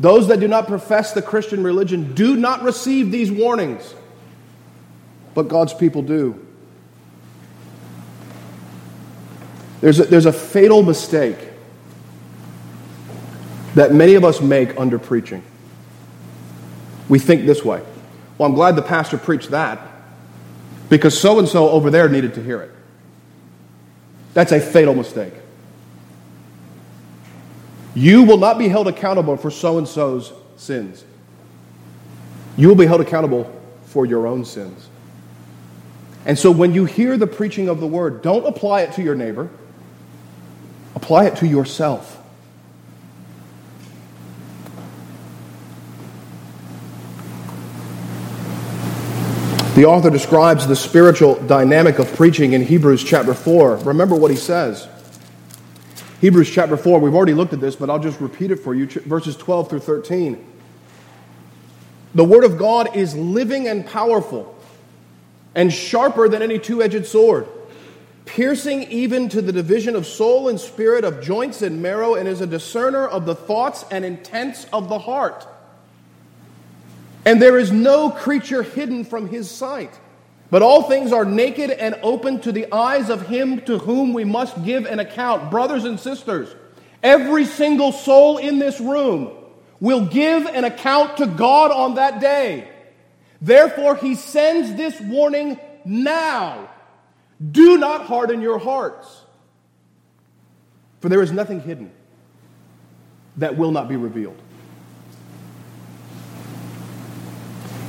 Those 0.00 0.28
that 0.28 0.40
do 0.40 0.48
not 0.48 0.66
profess 0.66 1.12
the 1.12 1.22
Christian 1.22 1.62
religion 1.62 2.12
do 2.14 2.36
not 2.36 2.62
receive 2.62 3.12
these 3.12 3.30
warnings, 3.30 3.94
but 5.34 5.48
God's 5.48 5.72
people 5.72 6.02
do. 6.02 6.44
There's 9.80 10.00
a, 10.00 10.04
there's 10.04 10.26
a 10.26 10.32
fatal 10.32 10.82
mistake 10.82 11.38
that 13.76 13.92
many 13.92 14.14
of 14.14 14.24
us 14.24 14.40
make 14.40 14.78
under 14.80 14.98
preaching. 14.98 15.42
We 17.08 17.18
think 17.18 17.46
this 17.46 17.64
way 17.64 17.82
Well, 18.38 18.48
I'm 18.48 18.54
glad 18.54 18.74
the 18.74 18.82
pastor 18.82 19.18
preached 19.18 19.50
that 19.50 19.80
because 20.88 21.18
so 21.18 21.38
and 21.38 21.46
so 21.46 21.68
over 21.68 21.90
there 21.90 22.08
needed 22.08 22.34
to 22.34 22.42
hear 22.42 22.62
it. 22.62 22.70
That's 24.34 24.52
a 24.52 24.60
fatal 24.60 24.94
mistake. 24.94 25.34
You 27.94 28.24
will 28.24 28.38
not 28.38 28.58
be 28.58 28.68
held 28.68 28.88
accountable 28.88 29.36
for 29.36 29.50
so 29.50 29.78
and 29.78 29.86
so's 29.86 30.32
sins. 30.56 31.04
You 32.56 32.68
will 32.68 32.74
be 32.76 32.86
held 32.86 33.00
accountable 33.00 33.50
for 33.86 34.06
your 34.06 34.26
own 34.26 34.44
sins. 34.44 34.88
And 36.24 36.38
so 36.38 36.50
when 36.50 36.74
you 36.74 36.86
hear 36.86 37.16
the 37.16 37.26
preaching 37.26 37.68
of 37.68 37.80
the 37.80 37.86
word, 37.86 38.22
don't 38.22 38.46
apply 38.46 38.82
it 38.82 38.92
to 38.94 39.02
your 39.02 39.14
neighbor, 39.14 39.48
apply 40.94 41.26
it 41.26 41.36
to 41.36 41.46
yourself. 41.46 42.15
The 49.76 49.84
author 49.84 50.08
describes 50.08 50.66
the 50.66 50.74
spiritual 50.74 51.34
dynamic 51.34 51.98
of 51.98 52.10
preaching 52.14 52.54
in 52.54 52.62
Hebrews 52.62 53.04
chapter 53.04 53.34
4. 53.34 53.76
Remember 53.76 54.14
what 54.14 54.30
he 54.30 54.36
says. 54.38 54.88
Hebrews 56.22 56.48
chapter 56.48 56.78
4, 56.78 56.98
we've 56.98 57.14
already 57.14 57.34
looked 57.34 57.52
at 57.52 57.60
this, 57.60 57.76
but 57.76 57.90
I'll 57.90 57.98
just 57.98 58.18
repeat 58.18 58.50
it 58.50 58.56
for 58.56 58.74
you 58.74 58.86
verses 58.86 59.36
12 59.36 59.68
through 59.68 59.80
13. 59.80 60.42
The 62.14 62.24
Word 62.24 62.44
of 62.44 62.56
God 62.56 62.96
is 62.96 63.14
living 63.14 63.68
and 63.68 63.84
powerful 63.84 64.58
and 65.54 65.70
sharper 65.70 66.26
than 66.26 66.40
any 66.40 66.58
two 66.58 66.82
edged 66.82 67.04
sword, 67.04 67.46
piercing 68.24 68.84
even 68.84 69.28
to 69.28 69.42
the 69.42 69.52
division 69.52 69.94
of 69.94 70.06
soul 70.06 70.48
and 70.48 70.58
spirit, 70.58 71.04
of 71.04 71.20
joints 71.20 71.60
and 71.60 71.82
marrow, 71.82 72.14
and 72.14 72.26
is 72.26 72.40
a 72.40 72.46
discerner 72.46 73.06
of 73.06 73.26
the 73.26 73.34
thoughts 73.34 73.84
and 73.90 74.06
intents 74.06 74.64
of 74.72 74.88
the 74.88 75.00
heart. 75.00 75.46
And 77.26 77.42
there 77.42 77.58
is 77.58 77.70
no 77.70 78.08
creature 78.08 78.62
hidden 78.62 79.04
from 79.04 79.28
His 79.28 79.50
sight. 79.50 79.92
But 80.50 80.62
all 80.62 80.84
things 80.84 81.12
are 81.12 81.24
naked 81.24 81.70
and 81.70 81.98
open 82.02 82.40
to 82.42 82.52
the 82.52 82.72
eyes 82.72 83.10
of 83.10 83.26
him 83.26 83.60
to 83.62 83.78
whom 83.78 84.12
we 84.12 84.24
must 84.24 84.64
give 84.64 84.86
an 84.86 85.00
account. 85.00 85.50
Brothers 85.50 85.84
and 85.84 85.98
sisters, 85.98 86.54
every 87.02 87.44
single 87.44 87.92
soul 87.92 88.38
in 88.38 88.58
this 88.58 88.80
room 88.80 89.32
will 89.80 90.06
give 90.06 90.46
an 90.46 90.64
account 90.64 91.16
to 91.16 91.26
God 91.26 91.72
on 91.72 91.96
that 91.96 92.20
day. 92.20 92.68
Therefore, 93.42 93.96
he 93.96 94.14
sends 94.14 94.74
this 94.74 94.98
warning 95.00 95.58
now. 95.84 96.70
Do 97.50 97.76
not 97.76 98.06
harden 98.06 98.40
your 98.40 98.58
hearts, 98.58 99.06
for 101.00 101.10
there 101.10 101.22
is 101.22 101.32
nothing 101.32 101.60
hidden 101.60 101.90
that 103.36 103.58
will 103.58 103.72
not 103.72 103.88
be 103.88 103.96
revealed. 103.96 104.40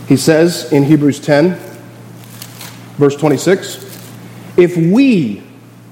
He 0.08 0.18
says 0.18 0.72
in 0.72 0.84
Hebrews 0.84 1.20
10, 1.20 1.68
Verse 2.98 3.16
26 3.16 3.86
If 4.58 4.76
we 4.76 5.44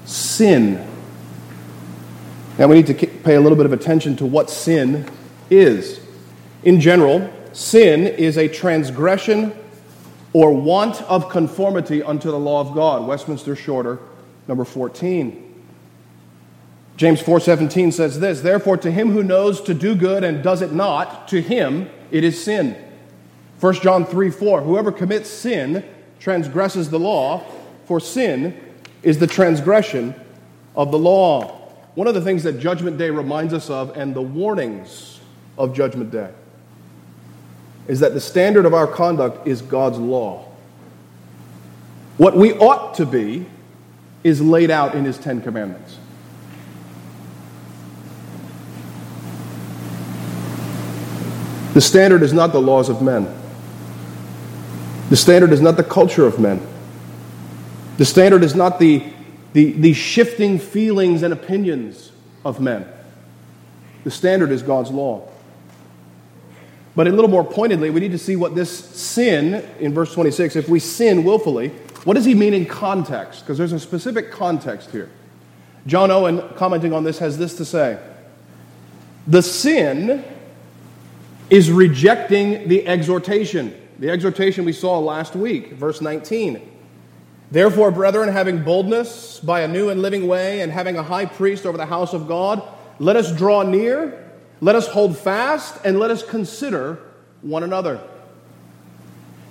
sin, 0.04 0.84
now 2.58 2.66
we 2.66 2.76
need 2.76 2.86
to 2.88 2.94
pay 2.94 3.36
a 3.36 3.40
little 3.40 3.56
bit 3.56 3.66
of 3.66 3.72
attention 3.72 4.16
to 4.16 4.26
what 4.26 4.50
sin 4.50 5.08
is. 5.48 6.00
In 6.64 6.80
general, 6.80 7.32
sin 7.52 8.06
is 8.06 8.36
a 8.36 8.48
transgression 8.48 9.56
or 10.32 10.52
want 10.52 11.00
of 11.02 11.28
conformity 11.28 12.02
unto 12.02 12.30
the 12.30 12.38
law 12.38 12.60
of 12.60 12.74
God. 12.74 13.06
Westminster 13.06 13.54
Shorter, 13.54 14.00
number 14.48 14.64
14. 14.64 15.42
James 16.96 17.22
4:17 17.22 17.92
says 17.92 18.18
this, 18.18 18.40
therefore 18.40 18.78
to 18.78 18.90
him 18.90 19.12
who 19.12 19.22
knows 19.22 19.60
to 19.60 19.74
do 19.74 19.94
good 19.94 20.24
and 20.24 20.42
does 20.42 20.60
it 20.60 20.72
not, 20.72 21.28
to 21.28 21.40
him 21.40 21.88
it 22.10 22.24
is 22.24 22.42
sin. 22.42 22.74
1 23.60 23.74
John 23.74 24.04
3 24.04 24.30
4, 24.30 24.60
whoever 24.62 24.92
commits 24.92 25.30
sin 25.30 25.84
transgresses 26.18 26.90
the 26.90 26.98
law, 26.98 27.44
for 27.86 28.00
sin 28.00 28.60
is 29.02 29.18
the 29.18 29.26
transgression 29.26 30.14
of 30.74 30.90
the 30.90 30.98
law. 30.98 31.52
One 31.94 32.06
of 32.06 32.14
the 32.14 32.20
things 32.20 32.42
that 32.42 32.60
Judgment 32.60 32.98
Day 32.98 33.08
reminds 33.08 33.54
us 33.54 33.70
of, 33.70 33.96
and 33.96 34.14
the 34.14 34.22
warnings 34.22 35.20
of 35.56 35.74
Judgment 35.74 36.10
Day, 36.10 36.30
is 37.88 38.00
that 38.00 38.12
the 38.12 38.20
standard 38.20 38.66
of 38.66 38.74
our 38.74 38.86
conduct 38.86 39.46
is 39.46 39.62
God's 39.62 39.98
law. 39.98 40.44
What 42.18 42.36
we 42.36 42.52
ought 42.54 42.94
to 42.94 43.06
be 43.06 43.46
is 44.22 44.42
laid 44.42 44.70
out 44.70 44.94
in 44.94 45.04
His 45.04 45.16
Ten 45.16 45.40
Commandments. 45.40 45.98
The 51.72 51.80
standard 51.80 52.22
is 52.22 52.32
not 52.32 52.52
the 52.52 52.60
laws 52.60 52.88
of 52.88 53.02
men. 53.02 53.45
The 55.08 55.16
standard 55.16 55.52
is 55.52 55.60
not 55.60 55.76
the 55.76 55.84
culture 55.84 56.26
of 56.26 56.40
men. 56.40 56.60
The 57.96 58.04
standard 58.04 58.42
is 58.42 58.54
not 58.54 58.78
the, 58.78 59.04
the, 59.52 59.72
the 59.72 59.92
shifting 59.92 60.58
feelings 60.58 61.22
and 61.22 61.32
opinions 61.32 62.12
of 62.44 62.60
men. 62.60 62.86
The 64.04 64.10
standard 64.10 64.50
is 64.50 64.62
God's 64.62 64.90
law. 64.90 65.28
But 66.94 67.06
a 67.06 67.10
little 67.10 67.30
more 67.30 67.44
pointedly, 67.44 67.90
we 67.90 68.00
need 68.00 68.12
to 68.12 68.18
see 68.18 68.36
what 68.36 68.54
this 68.54 68.70
sin 68.70 69.64
in 69.78 69.92
verse 69.92 70.12
26, 70.14 70.56
if 70.56 70.68
we 70.68 70.80
sin 70.80 71.24
willfully, 71.24 71.68
what 72.04 72.14
does 72.14 72.24
he 72.24 72.34
mean 72.34 72.54
in 72.54 72.66
context? 72.66 73.40
Because 73.40 73.58
there's 73.58 73.72
a 73.72 73.80
specific 73.80 74.30
context 74.30 74.90
here. 74.90 75.10
John 75.86 76.10
Owen, 76.10 76.42
commenting 76.56 76.92
on 76.92 77.04
this, 77.04 77.18
has 77.18 77.38
this 77.38 77.56
to 77.56 77.64
say 77.64 77.98
The 79.26 79.42
sin 79.42 80.24
is 81.50 81.70
rejecting 81.70 82.68
the 82.68 82.86
exhortation. 82.86 83.74
The 83.98 84.10
exhortation 84.10 84.64
we 84.64 84.72
saw 84.72 84.98
last 84.98 85.34
week, 85.34 85.72
verse 85.72 86.00
19. 86.00 86.72
Therefore, 87.50 87.90
brethren, 87.90 88.28
having 88.28 88.62
boldness 88.62 89.40
by 89.40 89.60
a 89.60 89.68
new 89.68 89.88
and 89.88 90.02
living 90.02 90.26
way, 90.26 90.60
and 90.60 90.70
having 90.70 90.96
a 90.96 91.02
high 91.02 91.26
priest 91.26 91.64
over 91.64 91.78
the 91.78 91.86
house 91.86 92.12
of 92.12 92.28
God, 92.28 92.62
let 92.98 93.16
us 93.16 93.32
draw 93.32 93.62
near, 93.62 94.30
let 94.60 94.74
us 94.74 94.88
hold 94.88 95.16
fast, 95.16 95.78
and 95.84 95.98
let 95.98 96.10
us 96.10 96.22
consider 96.22 96.98
one 97.42 97.62
another. 97.62 98.00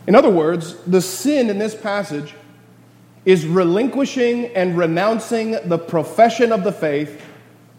In 0.08 0.14
other 0.14 0.30
words, 0.30 0.76
the 0.84 1.02
sin 1.02 1.50
in 1.50 1.58
this 1.58 1.74
passage 1.74 2.36
is 3.26 3.48
relinquishing 3.48 4.48
and 4.56 4.78
renouncing 4.78 5.58
the 5.66 5.80
profession 5.80 6.52
of 6.52 6.64
the 6.64 6.72
faith 6.72 7.24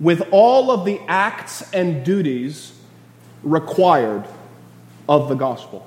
with 0.00 0.26
all 0.32 0.72
of 0.72 0.84
the 0.84 1.00
acts 1.06 1.72
and 1.72 2.04
duties 2.04 2.72
required 3.44 4.24
of 5.08 5.28
the 5.28 5.34
gospel. 5.34 5.86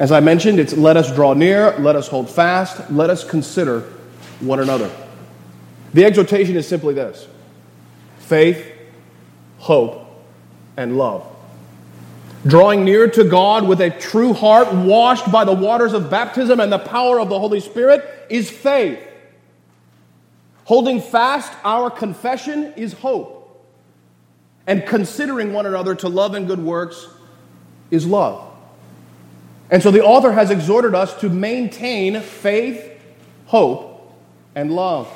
As 0.00 0.10
I 0.10 0.20
mentioned, 0.20 0.58
it's 0.58 0.72
let 0.72 0.96
us 0.96 1.14
draw 1.14 1.34
near, 1.34 1.78
let 1.78 1.94
us 1.94 2.08
hold 2.08 2.30
fast, 2.30 2.90
let 2.90 3.10
us 3.10 3.22
consider 3.22 3.80
one 4.40 4.58
another. 4.58 4.90
The 5.92 6.06
exhortation 6.06 6.56
is 6.56 6.66
simply 6.66 6.94
this 6.94 7.28
faith, 8.18 8.66
hope, 9.58 10.06
and 10.78 10.96
love. 10.96 11.26
Drawing 12.46 12.86
near 12.86 13.10
to 13.10 13.24
God 13.24 13.68
with 13.68 13.82
a 13.82 13.90
true 13.90 14.32
heart, 14.32 14.72
washed 14.72 15.30
by 15.30 15.44
the 15.44 15.52
waters 15.52 15.92
of 15.92 16.08
baptism 16.08 16.60
and 16.60 16.72
the 16.72 16.78
power 16.78 17.20
of 17.20 17.28
the 17.28 17.38
Holy 17.38 17.60
Spirit, 17.60 18.02
is 18.30 18.50
faith. 18.50 19.06
Holding 20.64 21.02
fast 21.02 21.52
our 21.62 21.90
confession 21.90 22.72
is 22.74 22.94
hope. 22.94 23.36
And 24.66 24.86
considering 24.86 25.52
one 25.52 25.66
another 25.66 25.94
to 25.96 26.08
love 26.08 26.32
and 26.32 26.46
good 26.46 26.60
works 26.64 27.06
is 27.90 28.06
love. 28.06 28.49
And 29.70 29.82
so 29.82 29.90
the 29.90 30.02
author 30.02 30.32
has 30.32 30.50
exhorted 30.50 30.94
us 30.94 31.18
to 31.20 31.28
maintain 31.28 32.20
faith, 32.20 33.00
hope, 33.46 34.12
and 34.54 34.72
love. 34.74 35.08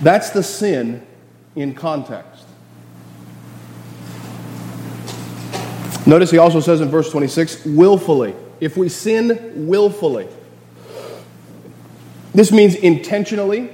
That's 0.00 0.30
the 0.30 0.44
sin 0.44 1.04
in 1.56 1.74
context. 1.74 2.44
Notice 6.06 6.30
he 6.30 6.38
also 6.38 6.60
says 6.60 6.80
in 6.80 6.88
verse 6.88 7.10
26 7.10 7.66
willfully. 7.66 8.34
If 8.60 8.76
we 8.76 8.88
sin 8.88 9.66
willfully, 9.66 10.28
this 12.32 12.52
means 12.52 12.76
intentionally, 12.76 13.70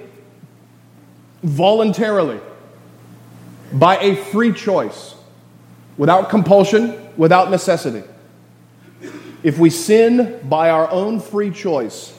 voluntarily, 1.43 2.41
by 3.73 3.99
a 3.99 4.17
free 4.17 4.53
choice, 4.53 5.15
without 5.97 6.31
compulsion, 6.31 7.04
without 7.17 7.51
necessity. 7.51 8.03
If 9.43 9.59
we 9.59 9.71
sin 9.71 10.41
by 10.45 10.71
our 10.71 10.91
own 10.91 11.21
free 11.21 11.51
choice, 11.51 12.19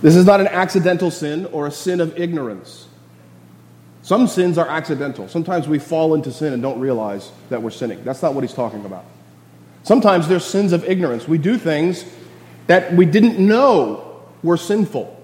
this 0.00 0.16
is 0.16 0.26
not 0.26 0.40
an 0.40 0.48
accidental 0.48 1.10
sin 1.10 1.46
or 1.46 1.66
a 1.66 1.70
sin 1.70 2.00
of 2.00 2.18
ignorance. 2.18 2.88
Some 4.02 4.26
sins 4.26 4.58
are 4.58 4.68
accidental. 4.68 5.28
Sometimes 5.28 5.68
we 5.68 5.78
fall 5.78 6.14
into 6.14 6.32
sin 6.32 6.52
and 6.52 6.60
don't 6.60 6.80
realize 6.80 7.30
that 7.50 7.62
we're 7.62 7.70
sinning. 7.70 8.02
That's 8.04 8.20
not 8.20 8.34
what 8.34 8.42
he's 8.42 8.54
talking 8.54 8.84
about. 8.84 9.04
Sometimes 9.84 10.28
there's 10.28 10.44
sins 10.44 10.72
of 10.72 10.84
ignorance. 10.84 11.28
We 11.28 11.38
do 11.38 11.56
things 11.56 12.04
that 12.66 12.92
we 12.92 13.06
didn't 13.06 13.38
know 13.38 14.22
were 14.42 14.56
sinful. 14.56 15.18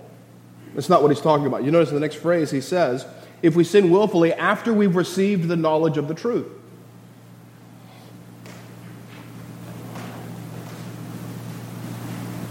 That's 0.75 0.89
not 0.89 1.03
what 1.03 1.11
he's 1.11 1.21
talking 1.21 1.47
about. 1.47 1.65
You 1.65 1.73
notice 1.73 1.89
in 1.89 1.97
the 1.97 2.01
next 2.01 2.17
phrase 2.17 2.51
he 2.51 2.61
says, 2.61 3.05
if 3.43 3.57
we 3.57 3.65
sin 3.65 3.91
willfully 3.91 4.33
after 4.33 4.73
we've 4.73 4.97
received 4.97 5.49
the 5.49 5.57
knowledge 5.57 5.97
of 5.97 6.09
the 6.09 6.15
truth. 6.15 6.47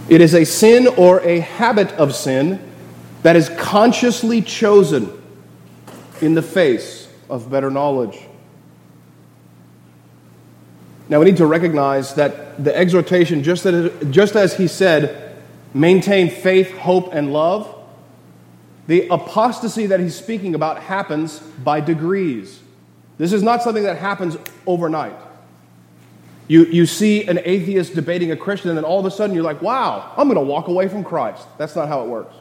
It 0.09 0.21
is 0.21 0.33
a 0.33 0.45
sin 0.45 0.87
or 0.87 1.19
a 1.21 1.39
habit 1.39 1.91
of 1.93 2.15
sin 2.15 2.61
that 3.23 3.35
is 3.35 3.49
consciously 3.49 4.41
chosen 4.41 5.11
in 6.21 6.33
the 6.33 6.41
face 6.41 7.09
of 7.29 7.51
better 7.51 7.69
knowledge. 7.69 8.17
Now, 11.09 11.19
we 11.19 11.25
need 11.25 11.37
to 11.37 11.45
recognize 11.45 12.15
that 12.15 12.63
the 12.63 12.75
exhortation, 12.75 13.43
just 13.43 13.65
as, 13.65 13.91
just 14.09 14.35
as 14.35 14.55
he 14.57 14.67
said, 14.67 15.37
maintain 15.74 16.29
faith, 16.29 16.72
hope, 16.77 17.13
and 17.13 17.31
love, 17.31 17.74
the 18.87 19.07
apostasy 19.09 19.87
that 19.87 20.00
he's 20.00 20.15
speaking 20.15 20.55
about 20.55 20.79
happens 20.79 21.39
by 21.39 21.81
degrees. 21.81 22.61
This 23.17 23.33
is 23.33 23.43
not 23.43 23.61
something 23.61 23.83
that 23.83 23.98
happens 23.98 24.37
overnight. 24.65 25.15
You, 26.48 26.66
you 26.66 26.86
see 26.86 27.27
an 27.27 27.40
atheist 27.44 27.94
debating 27.94 28.31
a 28.31 28.38
Christian, 28.38 28.70
and 28.70 28.77
then 28.77 28.86
all 28.86 29.00
of 29.00 29.05
a 29.05 29.12
sudden 29.12 29.36
you're 29.36 29.44
like, 29.44 29.62
wow, 29.62 30.14
I'm 30.16 30.27
going 30.27 30.36
to 30.36 30.42
walk 30.42 30.68
away 30.68 30.88
from 30.88 31.03
Christ. 31.03 31.46
That's 31.57 31.75
not 31.75 31.90
how 31.90 32.03
it 32.03 32.07
works. 32.07 32.36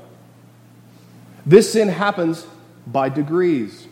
This 1.44 1.72
sin 1.72 1.88
happens 1.88 2.46
by 2.86 3.08
degrees. 3.08 3.86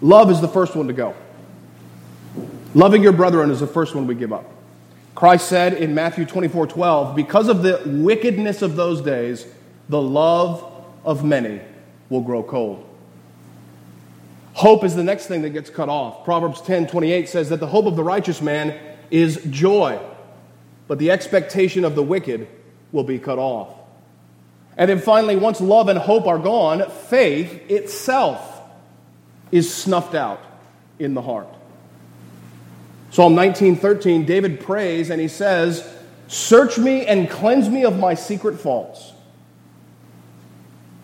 Love 0.00 0.30
is 0.30 0.40
the 0.40 0.48
first 0.48 0.74
one 0.74 0.88
to 0.88 0.92
go. 0.92 1.14
Loving 2.74 3.02
your 3.02 3.12
brethren 3.12 3.50
is 3.50 3.60
the 3.60 3.66
first 3.66 3.94
one 3.94 4.06
we 4.06 4.14
give 4.14 4.32
up. 4.32 4.44
Christ 5.14 5.48
said 5.48 5.74
in 5.74 5.94
Matthew 5.94 6.24
24 6.24 6.66
12, 6.66 7.14
because 7.14 7.48
of 7.48 7.62
the 7.62 7.82
wickedness 7.86 8.62
of 8.62 8.76
those 8.76 9.00
days, 9.00 9.46
the 9.88 10.00
love 10.00 10.64
of 11.04 11.22
many 11.24 11.60
will 12.08 12.22
grow 12.22 12.42
cold. 12.42 12.88
Hope 14.62 14.84
is 14.84 14.94
the 14.94 15.02
next 15.02 15.26
thing 15.26 15.42
that 15.42 15.50
gets 15.50 15.70
cut 15.70 15.88
off. 15.88 16.24
Proverbs 16.24 16.60
10 16.60 16.86
28 16.86 17.28
says 17.28 17.48
that 17.48 17.58
the 17.58 17.66
hope 17.66 17.86
of 17.86 17.96
the 17.96 18.04
righteous 18.04 18.40
man 18.40 18.78
is 19.10 19.42
joy, 19.50 19.98
but 20.86 21.00
the 21.00 21.10
expectation 21.10 21.84
of 21.84 21.96
the 21.96 22.02
wicked 22.04 22.46
will 22.92 23.02
be 23.02 23.18
cut 23.18 23.40
off. 23.40 23.74
And 24.76 24.88
then 24.88 25.00
finally, 25.00 25.34
once 25.34 25.60
love 25.60 25.88
and 25.88 25.98
hope 25.98 26.28
are 26.28 26.38
gone, 26.38 26.88
faith 27.08 27.68
itself 27.68 28.62
is 29.50 29.74
snuffed 29.74 30.14
out 30.14 30.38
in 31.00 31.14
the 31.14 31.22
heart. 31.22 31.48
Psalm 33.10 33.34
19:13, 33.34 34.24
David 34.26 34.60
prays 34.60 35.10
and 35.10 35.20
he 35.20 35.26
says, 35.26 35.84
"Search 36.28 36.78
me 36.78 37.04
and 37.04 37.28
cleanse 37.28 37.68
me 37.68 37.82
of 37.82 37.98
my 37.98 38.14
secret 38.14 38.60
faults. 38.60 39.10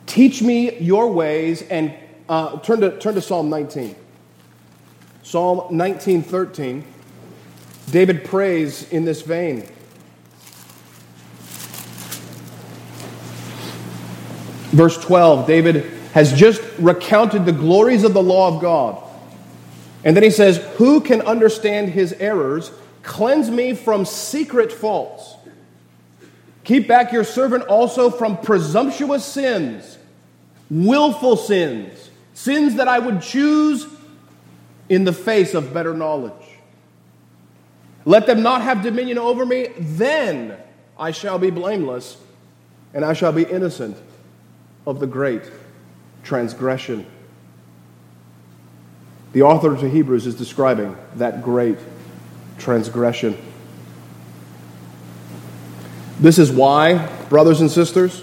Teach 0.07 0.43
me 0.43 0.79
your 0.79 1.11
ways 1.11 1.63
and 1.63 1.93
uh, 2.29 2.59
turn, 2.61 2.81
to, 2.81 2.99
turn 2.99 3.15
to 3.15 3.21
Psalm 3.21 3.49
19. 3.51 3.95
Psalm 5.23 5.61
19:13. 5.77 6.83
David 7.91 8.25
prays 8.25 8.91
in 8.91 9.05
this 9.05 9.23
vein. 9.23 9.67
Verse 14.71 14.99
12, 14.99 15.47
David 15.47 15.85
has 16.13 16.33
just 16.33 16.63
recounted 16.79 17.47
the 17.47 17.53
glories 17.53 18.05
of 18.05 18.13
the 18.13 18.23
law 18.23 18.55
of 18.55 18.61
God. 18.61 19.03
And 20.05 20.15
then 20.15 20.23
he 20.23 20.31
says, 20.31 20.59
Who 20.77 21.01
can 21.01 21.23
understand 21.23 21.91
his 21.91 22.13
errors? 22.15 22.71
Cleanse 23.03 23.51
me 23.51 23.75
from 23.75 24.05
secret 24.05 24.73
faults. 24.73 25.35
Keep 26.65 26.87
back 26.87 27.13
your 27.13 27.25
servant 27.25 27.65
also 27.65 28.11
from 28.11 28.37
presumptuous 28.37 29.25
sins, 29.25 29.97
willful 30.71 31.37
sins, 31.37 32.08
sins 32.39 32.77
that 32.77 32.87
I 32.87 33.01
would 33.01 33.21
choose 33.21 33.85
in 34.89 35.03
the 35.03 35.13
face 35.13 35.55
of 35.55 35.75
better 35.75 35.93
knowledge. 35.93 36.33
Let 38.05 38.29
them 38.29 38.45
not 38.45 38.63
have 38.63 38.81
dominion 38.81 39.19
over 39.19 39.45
me, 39.45 39.71
then 39.77 40.57
I 40.97 41.11
shall 41.11 41.41
be 41.41 41.51
blameless, 41.51 42.17
and 42.95 43.05
I 43.05 43.13
shall 43.13 43.33
be 43.33 43.43
innocent 43.43 43.97
of 44.87 45.01
the 45.01 45.07
great 45.07 45.43
transgression. 46.23 47.07
The 49.33 49.43
author 49.43 49.77
to 49.77 49.91
Hebrews 49.91 50.25
is 50.25 50.37
describing 50.37 50.97
that 51.17 51.43
great 51.43 51.79
transgression. 52.57 53.37
This 56.21 56.39
is 56.39 56.53
why, 56.53 57.05
brothers 57.29 57.61
and 57.61 57.71
sisters, 57.71 58.23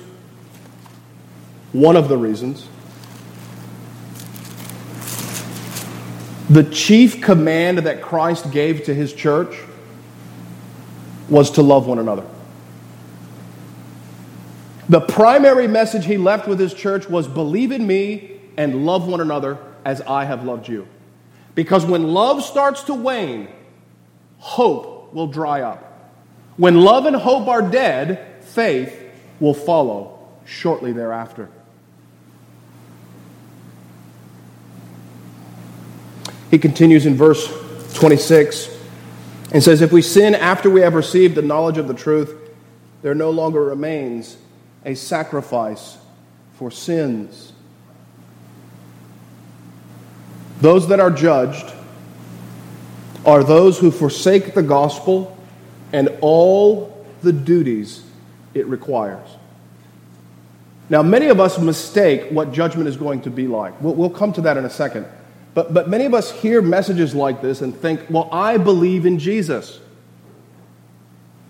one 1.74 1.98
of 1.98 2.08
the 2.08 2.18
reasons, 2.18 2.70
the 6.50 6.64
chief 6.64 7.22
command 7.22 7.80
that 7.80 8.02
Christ 8.02 8.52
gave 8.52 8.84
to 8.86 8.94
his 8.94 9.14
church 9.14 9.56
was 11.30 11.52
to 11.52 11.62
love 11.62 11.88
one 11.88 12.00
another. 12.00 12.26
The 14.88 15.02
primary 15.02 15.68
message 15.68 16.06
he 16.06 16.18
left 16.18 16.48
with 16.48 16.60
his 16.60 16.74
church 16.74 17.10
was 17.10 17.28
believe 17.28 17.72
in 17.72 17.88
me 17.88 18.40
and 18.58 18.86
love 18.86 19.08
one 19.08 19.22
another 19.22 19.58
as 19.84 20.02
I 20.02 20.26
have 20.26 20.44
loved 20.44 20.68
you. 20.68 20.88
Because 21.56 21.86
when 21.86 22.14
love 22.14 22.44
starts 22.44 22.84
to 22.84 22.94
wane, 22.94 23.48
hope 24.38 25.14
will 25.14 25.28
dry 25.28 25.62
up. 25.62 26.14
When 26.58 26.82
love 26.82 27.06
and 27.06 27.16
hope 27.16 27.48
are 27.48 27.62
dead, 27.62 28.44
faith 28.44 29.02
will 29.40 29.54
follow 29.54 30.30
shortly 30.46 30.94
thereafter. 30.94 31.50
He 36.56 36.60
continues 36.60 37.06
in 37.06 37.16
verse 37.16 37.52
26 37.96 38.70
and 39.52 39.62
says, 39.62 39.82
If 39.82 39.92
we 39.92 40.02
sin 40.02 40.34
after 40.34 40.70
we 40.70 40.80
have 40.80 40.94
received 40.94 41.36
the 41.36 41.42
knowledge 41.42 41.78
of 41.78 41.90
the 41.90 41.94
truth, 41.94 42.34
there 43.02 43.14
no 43.14 43.30
longer 43.30 43.62
remains 43.62 44.38
a 44.86 44.96
sacrifice 44.96 45.98
for 46.54 46.72
sins. 46.72 47.52
Those 50.62 50.88
that 50.88 51.02
are 51.02 51.12
judged 51.12 51.74
are 53.26 53.44
those 53.44 53.78
who 53.78 53.92
forsake 53.92 54.54
the 54.54 54.64
gospel 54.64 55.38
and 55.92 56.08
all 56.22 57.06
the 57.22 57.34
duties 57.34 58.02
it 58.54 58.66
requires. 58.68 59.28
Now, 60.88 61.04
many 61.04 61.28
of 61.28 61.42
us 61.42 61.60
mistake 61.60 62.32
what 62.32 62.54
judgment 62.54 62.88
is 62.88 62.96
going 62.96 63.24
to 63.24 63.30
be 63.30 63.46
like. 63.46 63.82
We'll, 63.82 63.94
we'll, 63.94 64.10
come 64.10 64.32
to 64.32 64.42
that 64.44 64.56
in 64.56 64.64
a 64.64 64.70
second. 64.70 65.06
But, 65.56 65.74
but 65.74 65.90
many 65.90 66.06
of 66.06 66.14
us 66.14 66.32
hear 66.32 66.62
messages 66.62 67.16
like 67.16 67.42
this 67.42 67.62
and 67.62 67.76
think, 67.76 68.02
well, 68.10 68.30
I 68.32 68.58
believe 68.58 69.08
in 69.08 69.18
Jesus. 69.18 69.80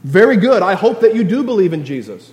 Very 0.05 0.37
good. 0.37 0.61
I 0.61 0.75
hope 0.75 1.01
that 1.01 1.15
you 1.15 1.25
do 1.25 1.43
believe 1.43 1.73
in 1.73 1.83
Jesus. 1.83 2.31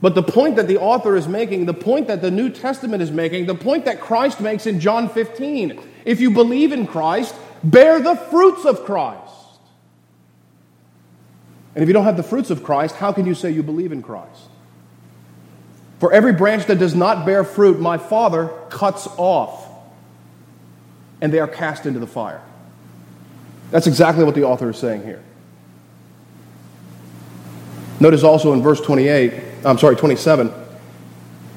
But 0.00 0.16
the 0.16 0.22
point 0.22 0.56
that 0.56 0.66
the 0.66 0.78
author 0.78 1.14
is 1.14 1.28
making, 1.28 1.66
the 1.66 1.74
point 1.74 2.08
that 2.08 2.22
the 2.22 2.30
New 2.30 2.50
Testament 2.50 3.02
is 3.02 3.12
making, 3.12 3.46
the 3.46 3.54
point 3.54 3.84
that 3.84 4.00
Christ 4.00 4.40
makes 4.40 4.66
in 4.66 4.80
John 4.80 5.08
15, 5.08 5.78
if 6.04 6.20
you 6.20 6.30
believe 6.32 6.72
in 6.72 6.88
Christ, 6.88 7.34
bear 7.62 8.00
the 8.00 8.16
fruits 8.16 8.64
of 8.64 8.84
Christ. 8.84 9.20
And 11.74 11.82
if 11.82 11.88
you 11.88 11.92
don't 11.92 12.04
have 12.04 12.16
the 12.16 12.22
fruits 12.22 12.50
of 12.50 12.64
Christ, 12.64 12.96
how 12.96 13.12
can 13.12 13.26
you 13.26 13.34
say 13.34 13.50
you 13.50 13.62
believe 13.62 13.92
in 13.92 14.02
Christ? 14.02 14.48
For 16.00 16.12
every 16.12 16.32
branch 16.32 16.66
that 16.66 16.78
does 16.78 16.94
not 16.94 17.24
bear 17.24 17.44
fruit, 17.44 17.78
my 17.78 17.96
Father 17.96 18.48
cuts 18.70 19.06
off, 19.16 19.61
and 21.22 21.32
they 21.32 21.38
are 21.38 21.48
cast 21.48 21.86
into 21.86 22.00
the 22.00 22.06
fire. 22.06 22.42
That's 23.70 23.86
exactly 23.86 24.24
what 24.24 24.34
the 24.34 24.42
author 24.42 24.68
is 24.68 24.76
saying 24.76 25.04
here. 25.04 25.22
Notice 28.00 28.24
also 28.24 28.52
in 28.52 28.60
verse 28.60 28.80
28, 28.80 29.32
I'm 29.64 29.78
sorry, 29.78 29.94
27, 29.94 30.52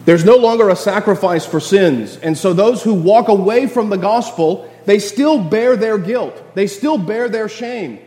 there's 0.06 0.23
no 0.23 0.36
longer 0.36 0.69
a 0.69 0.75
sacrifice 0.75 1.47
for 1.47 1.60
sins. 1.60 2.15
And 2.17 2.38
so 2.38 2.54
those 2.54 2.84
who 2.84 2.93
walk 2.93 3.28
away 3.28 3.65
from 3.65 3.89
the 3.89 3.97
gospel, 3.97 4.71
they 4.86 4.99
still 4.99 5.43
bear 5.43 5.75
their 5.75 5.97
guilt. 5.97 6.41
They 6.54 6.67
still 6.67 6.99
bear 6.99 7.28
their 7.28 7.49
shame. 7.49 7.99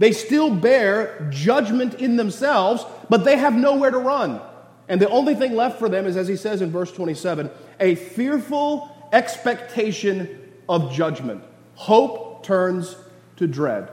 They 0.00 0.10
still 0.10 0.52
bear 0.52 1.30
judgment 1.30 1.94
in 1.94 2.16
themselves, 2.16 2.84
but 3.08 3.24
they 3.24 3.36
have 3.36 3.54
nowhere 3.54 3.92
to 3.92 3.98
run. 3.98 4.40
And 4.88 5.00
the 5.00 5.08
only 5.08 5.36
thing 5.36 5.54
left 5.54 5.78
for 5.78 5.88
them 5.88 6.06
is, 6.06 6.16
as 6.16 6.26
he 6.26 6.34
says 6.34 6.60
in 6.60 6.72
verse 6.72 6.90
27, 6.90 7.50
a 7.78 7.94
fearful 7.94 9.08
expectation 9.12 10.47
of 10.68 10.92
judgment. 10.92 11.42
Hope 11.74 12.44
turns 12.44 12.96
to 13.36 13.46
dread. 13.46 13.90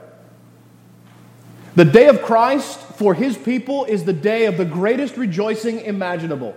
The 1.74 1.84
day 1.84 2.08
of 2.08 2.22
Christ 2.22 2.80
for 2.80 3.14
his 3.14 3.36
people 3.36 3.84
is 3.84 4.04
the 4.04 4.12
day 4.12 4.46
of 4.46 4.56
the 4.56 4.64
greatest 4.64 5.16
rejoicing 5.16 5.80
imaginable. 5.80 6.54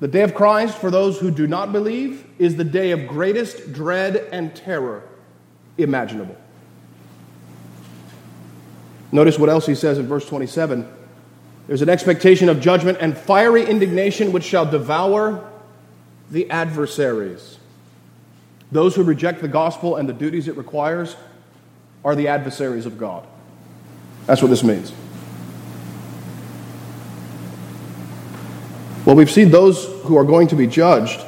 The 0.00 0.08
day 0.08 0.22
of 0.22 0.34
Christ 0.34 0.78
for 0.78 0.90
those 0.90 1.18
who 1.18 1.30
do 1.30 1.46
not 1.46 1.72
believe 1.72 2.26
is 2.38 2.56
the 2.56 2.64
day 2.64 2.90
of 2.90 3.06
greatest 3.06 3.72
dread 3.72 4.16
and 4.32 4.54
terror 4.54 5.02
imaginable. 5.76 6.36
Notice 9.12 9.38
what 9.38 9.48
else 9.48 9.66
he 9.66 9.74
says 9.74 9.98
in 9.98 10.06
verse 10.06 10.26
27 10.26 10.96
there's 11.70 11.82
an 11.82 11.88
expectation 11.88 12.48
of 12.48 12.60
judgment 12.60 12.98
and 13.00 13.16
fiery 13.16 13.64
indignation 13.64 14.32
which 14.32 14.42
shall 14.42 14.68
devour 14.68 15.48
the 16.28 16.50
adversaries. 16.50 17.59
Those 18.72 18.94
who 18.94 19.02
reject 19.02 19.40
the 19.40 19.48
gospel 19.48 19.96
and 19.96 20.08
the 20.08 20.12
duties 20.12 20.48
it 20.48 20.56
requires 20.56 21.16
are 22.04 22.14
the 22.14 22.28
adversaries 22.28 22.86
of 22.86 22.98
God. 22.98 23.26
That's 24.26 24.42
what 24.42 24.48
this 24.48 24.62
means. 24.62 24.92
Well, 29.04 29.16
we've 29.16 29.30
seen 29.30 29.50
those 29.50 29.86
who 30.04 30.16
are 30.16 30.24
going 30.24 30.48
to 30.48 30.56
be 30.56 30.66
judged. 30.66 31.24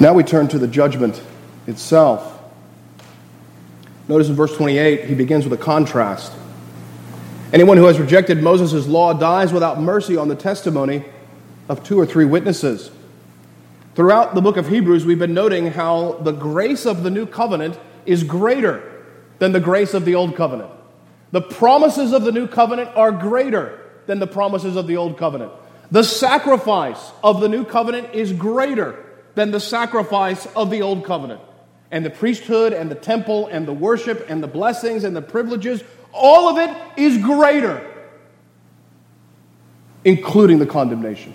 Now 0.00 0.14
we 0.14 0.22
turn 0.22 0.48
to 0.48 0.58
the 0.58 0.68
judgment 0.68 1.22
itself. 1.66 2.30
Notice 4.08 4.28
in 4.28 4.34
verse 4.34 4.56
28, 4.56 5.04
he 5.04 5.14
begins 5.14 5.44
with 5.44 5.58
a 5.58 5.62
contrast. 5.62 6.32
Anyone 7.52 7.76
who 7.76 7.84
has 7.84 7.98
rejected 7.98 8.42
Moses' 8.42 8.86
law 8.86 9.12
dies 9.12 9.52
without 9.52 9.80
mercy 9.80 10.16
on 10.16 10.28
the 10.28 10.34
testimony 10.34 11.04
of 11.68 11.84
two 11.84 11.98
or 11.98 12.04
three 12.04 12.24
witnesses. 12.24 12.90
Throughout 13.94 14.34
the 14.34 14.42
book 14.42 14.56
of 14.56 14.68
Hebrews, 14.68 15.06
we've 15.06 15.18
been 15.18 15.34
noting 15.34 15.68
how 15.68 16.12
the 16.12 16.32
grace 16.32 16.84
of 16.84 17.04
the 17.04 17.10
new 17.10 17.26
covenant 17.26 17.78
is 18.06 18.24
greater 18.24 19.04
than 19.38 19.52
the 19.52 19.60
grace 19.60 19.94
of 19.94 20.04
the 20.04 20.16
old 20.16 20.34
covenant. 20.34 20.70
The 21.30 21.40
promises 21.40 22.12
of 22.12 22.24
the 22.24 22.32
new 22.32 22.48
covenant 22.48 22.90
are 22.96 23.12
greater 23.12 23.80
than 24.06 24.18
the 24.18 24.26
promises 24.26 24.76
of 24.76 24.86
the 24.86 24.96
old 24.96 25.16
covenant. 25.16 25.52
The 25.90 26.02
sacrifice 26.02 27.12
of 27.22 27.40
the 27.40 27.48
new 27.48 27.64
covenant 27.64 28.14
is 28.14 28.32
greater 28.32 29.04
than 29.36 29.52
the 29.52 29.60
sacrifice 29.60 30.46
of 30.56 30.70
the 30.70 30.82
old 30.82 31.04
covenant. 31.04 31.40
And 31.90 32.04
the 32.04 32.10
priesthood 32.10 32.72
and 32.72 32.90
the 32.90 32.96
temple 32.96 33.46
and 33.46 33.66
the 33.66 33.72
worship 33.72 34.26
and 34.28 34.42
the 34.42 34.48
blessings 34.48 35.04
and 35.04 35.14
the 35.14 35.22
privileges 35.22 35.84
all 36.12 36.48
of 36.48 36.58
it 36.58 36.76
is 36.96 37.18
greater, 37.18 37.84
including 40.04 40.58
the 40.58 40.66
condemnation. 40.66 41.34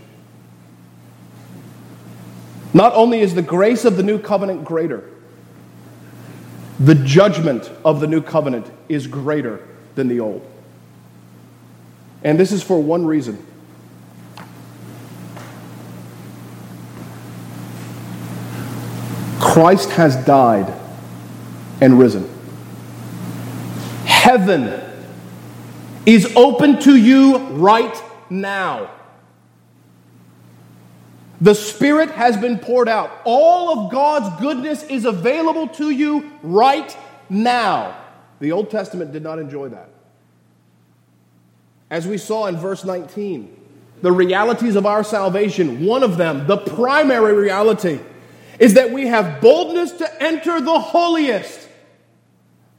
Not 2.73 2.93
only 2.93 3.21
is 3.21 3.35
the 3.35 3.41
grace 3.41 3.85
of 3.85 3.97
the 3.97 4.03
new 4.03 4.19
covenant 4.19 4.63
greater, 4.63 5.09
the 6.79 6.95
judgment 6.95 7.69
of 7.83 7.99
the 7.99 8.07
new 8.07 8.21
covenant 8.21 8.71
is 8.87 9.07
greater 9.07 9.67
than 9.95 10.07
the 10.07 10.19
old. 10.19 10.45
And 12.23 12.39
this 12.39 12.51
is 12.51 12.63
for 12.63 12.81
one 12.81 13.05
reason. 13.05 13.45
Christ 19.39 19.89
has 19.91 20.15
died 20.25 20.73
and 21.81 21.97
risen 21.97 22.29
heaven 24.29 24.79
is 26.05 26.31
open 26.35 26.79
to 26.79 26.95
you 26.95 27.37
right 27.49 28.03
now. 28.29 28.91
The 31.41 31.53
Spirit 31.53 32.11
has 32.11 32.35
been 32.37 32.59
poured 32.59 32.89
out. 32.89 33.11
All 33.23 33.79
of 33.79 33.91
God's 33.91 34.41
goodness 34.41 34.83
is 34.83 35.05
available 35.05 35.67
to 35.69 35.89
you 35.89 36.31
right 36.43 36.95
now. 37.29 37.97
The 38.39 38.51
Old 38.51 38.69
Testament 38.69 39.11
did 39.11 39.23
not 39.23 39.39
enjoy 39.39 39.69
that. 39.69 39.89
As 41.89 42.07
we 42.07 42.17
saw 42.17 42.47
in 42.47 42.57
verse 42.57 42.83
19, 42.83 43.55
the 44.01 44.11
realities 44.11 44.75
of 44.75 44.85
our 44.85 45.03
salvation, 45.03 45.85
one 45.85 46.03
of 46.03 46.17
them, 46.17 46.45
the 46.47 46.57
primary 46.57 47.33
reality, 47.33 47.99
is 48.59 48.75
that 48.75 48.91
we 48.91 49.07
have 49.07 49.41
boldness 49.41 49.93
to 49.93 50.23
enter 50.23 50.61
the 50.61 50.79
holiest 50.79 51.69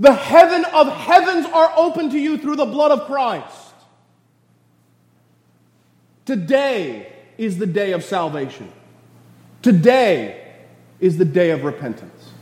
the 0.00 0.14
heaven 0.14 0.64
of 0.64 0.88
heavens 0.88 1.44
are 1.44 1.72
open 1.76 2.08
to 2.10 2.18
you 2.18 2.38
through 2.38 2.56
the 2.56 2.64
blood 2.64 2.90
of 2.90 3.04
Christ. 3.04 3.74
Today 6.24 7.12
is 7.40 7.56
the 7.56 7.66
day 7.66 7.92
of 7.92 8.04
salvation. 8.04 8.70
Today 9.62 10.46
is 11.00 11.16
the 11.16 11.24
day 11.24 11.50
of 11.50 11.64
repentance. 11.64 12.32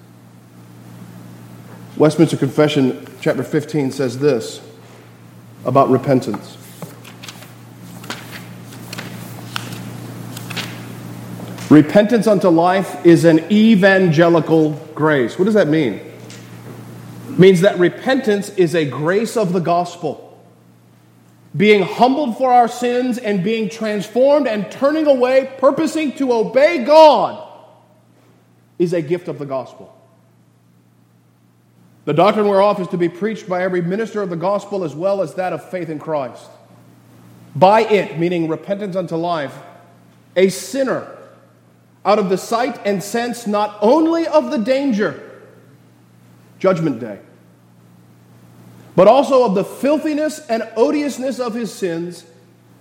Westminster 1.96 2.36
Confession, 2.36 3.06
chapter 3.20 3.44
15, 3.44 3.92
says 3.92 4.18
this 4.18 4.60
about 5.64 5.88
repentance. 5.88 6.56
Repentance 11.70 12.26
unto 12.26 12.48
life 12.48 13.06
is 13.06 13.24
an 13.24 13.38
evangelical 13.52 14.70
grace. 14.96 15.38
What 15.38 15.44
does 15.44 15.54
that 15.54 15.68
mean? 15.68 16.00
means 17.38 17.60
that 17.60 17.78
repentance 17.78 18.48
is 18.56 18.74
a 18.74 18.84
grace 18.84 19.36
of 19.36 19.52
the 19.52 19.60
gospel. 19.60 20.27
Being 21.56 21.82
humbled 21.82 22.36
for 22.36 22.52
our 22.52 22.68
sins 22.68 23.18
and 23.18 23.42
being 23.42 23.68
transformed 23.68 24.46
and 24.46 24.70
turning 24.70 25.06
away, 25.06 25.52
purposing 25.58 26.12
to 26.16 26.32
obey 26.32 26.84
God, 26.84 27.44
is 28.78 28.92
a 28.92 29.02
gift 29.02 29.28
of 29.28 29.38
the 29.38 29.46
gospel. 29.46 29.94
The 32.04 32.14
doctrine 32.14 32.46
we 32.46 32.52
are 32.52 32.54
whereof 32.54 32.80
is 32.80 32.88
to 32.88 32.96
be 32.96 33.08
preached 33.08 33.48
by 33.48 33.62
every 33.62 33.82
minister 33.82 34.22
of 34.22 34.30
the 34.30 34.36
gospel 34.36 34.84
as 34.84 34.94
well 34.94 35.20
as 35.20 35.34
that 35.34 35.52
of 35.52 35.68
faith 35.68 35.90
in 35.90 35.98
Christ. 35.98 36.48
By 37.54 37.82
it, 37.82 38.18
meaning 38.18 38.48
repentance 38.48 38.96
unto 38.96 39.16
life, 39.16 39.54
a 40.36 40.48
sinner, 40.48 41.14
out 42.04 42.18
of 42.18 42.30
the 42.30 42.38
sight 42.38 42.80
and 42.86 43.02
sense 43.02 43.46
not 43.46 43.76
only 43.82 44.26
of 44.26 44.50
the 44.50 44.58
danger, 44.58 45.42
judgment 46.58 47.00
day, 47.00 47.18
but 48.98 49.06
also 49.06 49.44
of 49.44 49.54
the 49.54 49.62
filthiness 49.62 50.40
and 50.48 50.68
odiousness 50.74 51.38
of 51.38 51.54
his 51.54 51.72
sins, 51.72 52.24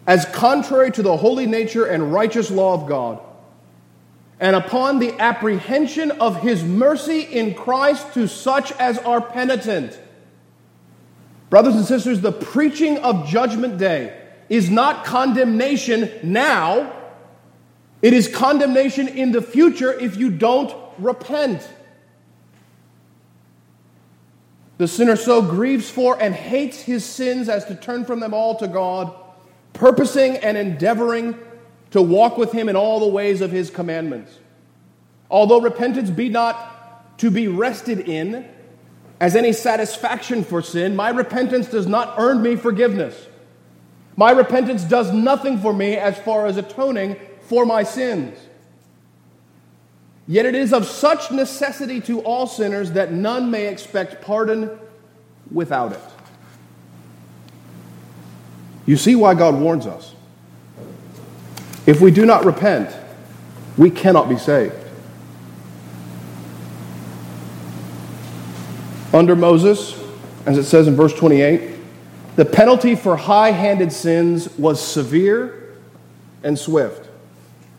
as 0.07 0.25
contrary 0.25 0.91
to 0.91 1.03
the 1.03 1.15
holy 1.15 1.45
nature 1.45 1.85
and 1.85 2.11
righteous 2.11 2.49
law 2.49 2.73
of 2.73 2.89
God, 2.89 3.19
and 4.39 4.55
upon 4.55 4.97
the 4.97 5.13
apprehension 5.21 6.09
of 6.09 6.41
his 6.41 6.63
mercy 6.63 7.21
in 7.21 7.53
Christ 7.53 8.15
to 8.15 8.27
such 8.27 8.71
as 8.79 8.97
are 8.97 9.21
penitent. 9.21 9.99
Brothers 11.51 11.75
and 11.75 11.85
sisters, 11.85 12.19
the 12.21 12.31
preaching 12.31 12.97
of 12.97 13.27
Judgment 13.27 13.77
Day 13.77 14.19
is 14.49 14.71
not 14.71 15.05
condemnation 15.05 16.11
now, 16.23 16.95
it 18.01 18.13
is 18.13 18.27
condemnation 18.27 19.07
in 19.07 19.33
the 19.33 19.41
future 19.43 19.93
if 19.93 20.17
you 20.17 20.31
don't 20.31 20.73
repent. 20.97 21.69
The 24.77 24.87
sinner 24.87 25.15
so 25.15 25.41
grieves 25.41 25.89
for 25.89 26.21
and 26.21 26.35
hates 26.35 26.79
his 26.81 27.03
sins 27.03 27.49
as 27.49 27.65
to 27.65 27.75
turn 27.75 28.05
from 28.05 28.19
them 28.19 28.33
all 28.33 28.55
to 28.57 28.67
God, 28.67 29.13
purposing 29.73 30.37
and 30.37 30.55
endeavoring 30.57 31.35
to 31.91 32.01
walk 32.01 32.37
with 32.37 32.51
him 32.51 32.69
in 32.69 32.75
all 32.75 32.99
the 32.99 33.07
ways 33.07 33.41
of 33.41 33.51
his 33.51 33.69
commandments. 33.69 34.37
Although 35.31 35.61
repentance 35.61 36.09
be 36.09 36.29
not 36.29 37.17
to 37.19 37.31
be 37.31 37.47
rested 37.47 38.01
in 38.01 38.47
as 39.19 39.35
any 39.35 39.51
satisfaction 39.51 40.43
for 40.43 40.61
sin, 40.61 40.95
my 40.95 41.09
repentance 41.09 41.67
does 41.67 41.87
not 41.87 42.13
earn 42.19 42.41
me 42.41 42.55
forgiveness. 42.55 43.27
My 44.15 44.31
repentance 44.31 44.83
does 44.83 45.11
nothing 45.11 45.59
for 45.59 45.73
me 45.73 45.95
as 45.95 46.17
far 46.19 46.45
as 46.45 46.57
atoning 46.57 47.17
for 47.41 47.65
my 47.65 47.83
sins. 47.83 48.37
Yet 50.27 50.45
it 50.45 50.55
is 50.55 50.73
of 50.73 50.85
such 50.85 51.31
necessity 51.31 52.01
to 52.01 52.19
all 52.21 52.47
sinners 52.47 52.91
that 52.91 53.13
none 53.13 53.49
may 53.49 53.67
expect 53.67 54.21
pardon 54.21 54.77
without 55.51 55.93
it. 55.93 56.01
You 58.85 58.97
see 58.97 59.15
why 59.15 59.35
God 59.35 59.55
warns 59.55 59.85
us. 59.85 60.13
If 61.85 62.01
we 62.01 62.11
do 62.11 62.25
not 62.25 62.43
repent, 62.43 62.93
we 63.77 63.89
cannot 63.89 64.27
be 64.27 64.37
saved. 64.37 64.75
Under 69.13 69.35
Moses, 69.35 69.97
as 70.45 70.57
it 70.57 70.65
says 70.65 70.87
in 70.87 70.95
verse 70.95 71.13
28, 71.13 71.75
the 72.35 72.45
penalty 72.45 72.95
for 72.95 73.15
high 73.15 73.51
handed 73.51 73.91
sins 73.91 74.49
was 74.57 74.85
severe 74.85 75.77
and 76.43 76.59
swift. 76.59 77.06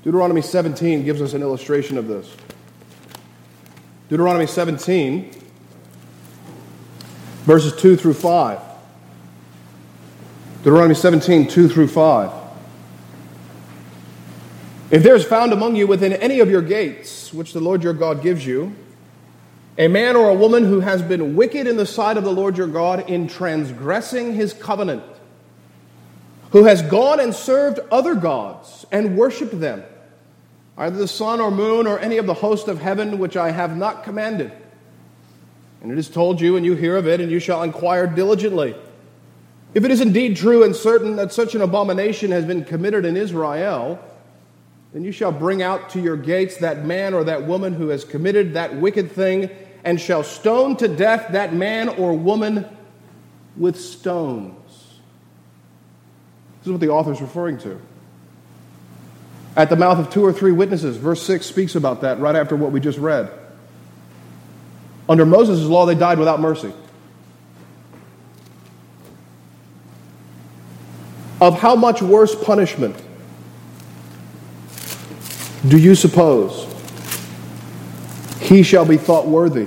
Deuteronomy 0.03 0.43
17 0.43 1.05
gives 1.05 1.21
us 1.21 1.35
an 1.35 1.43
illustration 1.43 1.99
of 1.99 2.07
this. 2.07 2.35
Deuteronomy 4.09 4.47
17, 4.47 5.31
verses 7.45 7.75
2 7.81 7.97
through 7.97 8.15
5. 8.15 8.61
Deuteronomy 10.59 10.95
17, 10.95 11.49
2 11.49 11.69
through 11.69 11.89
5. 11.89 12.33
If 14.91 15.03
there 15.03 15.15
is 15.15 15.25
found 15.25 15.53
among 15.53 15.77
you 15.77 15.87
within 15.87 16.15
any 16.15 16.41
of 16.41 16.49
your 16.49 16.63
gates, 16.63 17.33
which 17.33 17.53
the 17.53 17.61
Lord 17.61 17.83
your 17.83 17.93
God 17.93 18.23
gives 18.23 18.47
you, 18.47 18.75
a 19.77 19.89
man 19.89 20.17
or 20.17 20.31
a 20.31 20.35
woman 20.35 20.65
who 20.65 20.81
has 20.81 21.03
been 21.03 21.37
wicked 21.37 21.67
in 21.67 21.77
the 21.77 21.87
sight 21.87 22.17
of 22.17 22.25
the 22.25 22.33
Lord 22.33 22.57
your 22.57 22.67
God 22.67 23.09
in 23.11 23.29
transgressing 23.29 24.35
his 24.35 24.53
covenant, 24.53 25.03
who 26.51 26.65
has 26.65 26.83
gone 26.83 27.21
and 27.21 27.35
served 27.35 27.79
other 27.91 28.15
gods 28.15 28.87
and 28.91 29.17
worshiped 29.17 29.59
them, 29.61 29.83
either 30.77 30.97
the 30.97 31.09
sun 31.09 31.41
or 31.41 31.51
moon 31.51 31.87
or 31.87 31.99
any 31.99 32.17
of 32.17 32.27
the 32.27 32.35
host 32.35 32.69
of 32.69 32.81
heaven 32.81 33.19
which 33.19 33.37
I 33.37 33.51
have 33.51 33.77
not 33.77 34.05
commanded. 34.05 34.53
And 35.83 35.93
it 35.93 35.99
is 35.99 36.09
told 36.09 36.41
you, 36.41 36.57
and 36.57 36.65
you 36.67 36.75
hear 36.75 36.97
of 36.97 37.07
it, 37.07 37.21
and 37.21 37.31
you 37.31 37.39
shall 37.39 37.63
inquire 37.63 38.07
diligently. 38.07 38.75
If 39.75 39.85
it 39.85 39.91
is 39.91 40.01
indeed 40.01 40.37
true 40.37 40.65
and 40.65 40.75
certain 40.75 41.17
that 41.17 41.33
such 41.33 41.55
an 41.55 41.61
abomination 41.61 42.31
has 42.31 42.45
been 42.45 42.65
committed 42.65 43.05
in 43.05 43.17
Israel, 43.17 44.03
then 44.93 45.05
you 45.05 45.13
shall 45.13 45.31
bring 45.31 45.63
out 45.63 45.91
to 45.91 46.01
your 46.01 46.17
gates 46.17 46.57
that 46.59 46.85
man 46.85 47.13
or 47.13 47.25
that 47.25 47.47
woman 47.47 47.75
who 47.75 47.89
has 47.89 48.05
committed 48.05 48.55
that 48.55 48.77
wicked 48.77 49.13
thing, 49.13 49.51
and 49.85 50.01
shall 50.01 50.25
stone 50.25 50.77
to 50.77 50.89
death 50.89 51.33
that 51.33 51.55
man 51.55 51.89
or 51.89 52.15
woman 52.15 52.67
with 53.57 53.79
stones. 53.79 54.55
This 56.61 56.67
is 56.67 56.73
what 56.73 56.81
the 56.81 56.89
author 56.89 57.13
is 57.13 57.21
referring 57.21 57.59
to 57.59 57.81
at 59.59 59.71
the 59.71 59.77
mouth 59.77 59.99
of 59.99 60.09
two 60.09 60.25
or 60.25 60.33
three 60.33 60.53
witnesses. 60.53 60.97
Verse 60.97 61.21
6 61.23 61.45
speaks 61.45 61.75
about 61.75 62.03
that 62.03 62.21
right 62.21 62.37
after 62.37 62.55
what 62.55 62.71
we 62.71 62.79
just 62.79 62.97
read. 62.97 63.29
Under 65.09 65.27
Moses' 65.27 65.63
law, 65.63 65.85
they 65.85 65.97
died 65.97 66.19
without 66.19 66.39
mercy. 66.39 66.73
Of 71.41 71.59
how 71.59 71.75
much 71.75 72.03
worse 72.03 72.35
punishment 72.35 72.95
do 75.67 75.77
you 75.77 75.97
suppose 75.97 76.67
he 78.41 78.63
shall 78.63 78.85
be 78.85 78.97
thought 78.97 79.27
worthy 79.27 79.67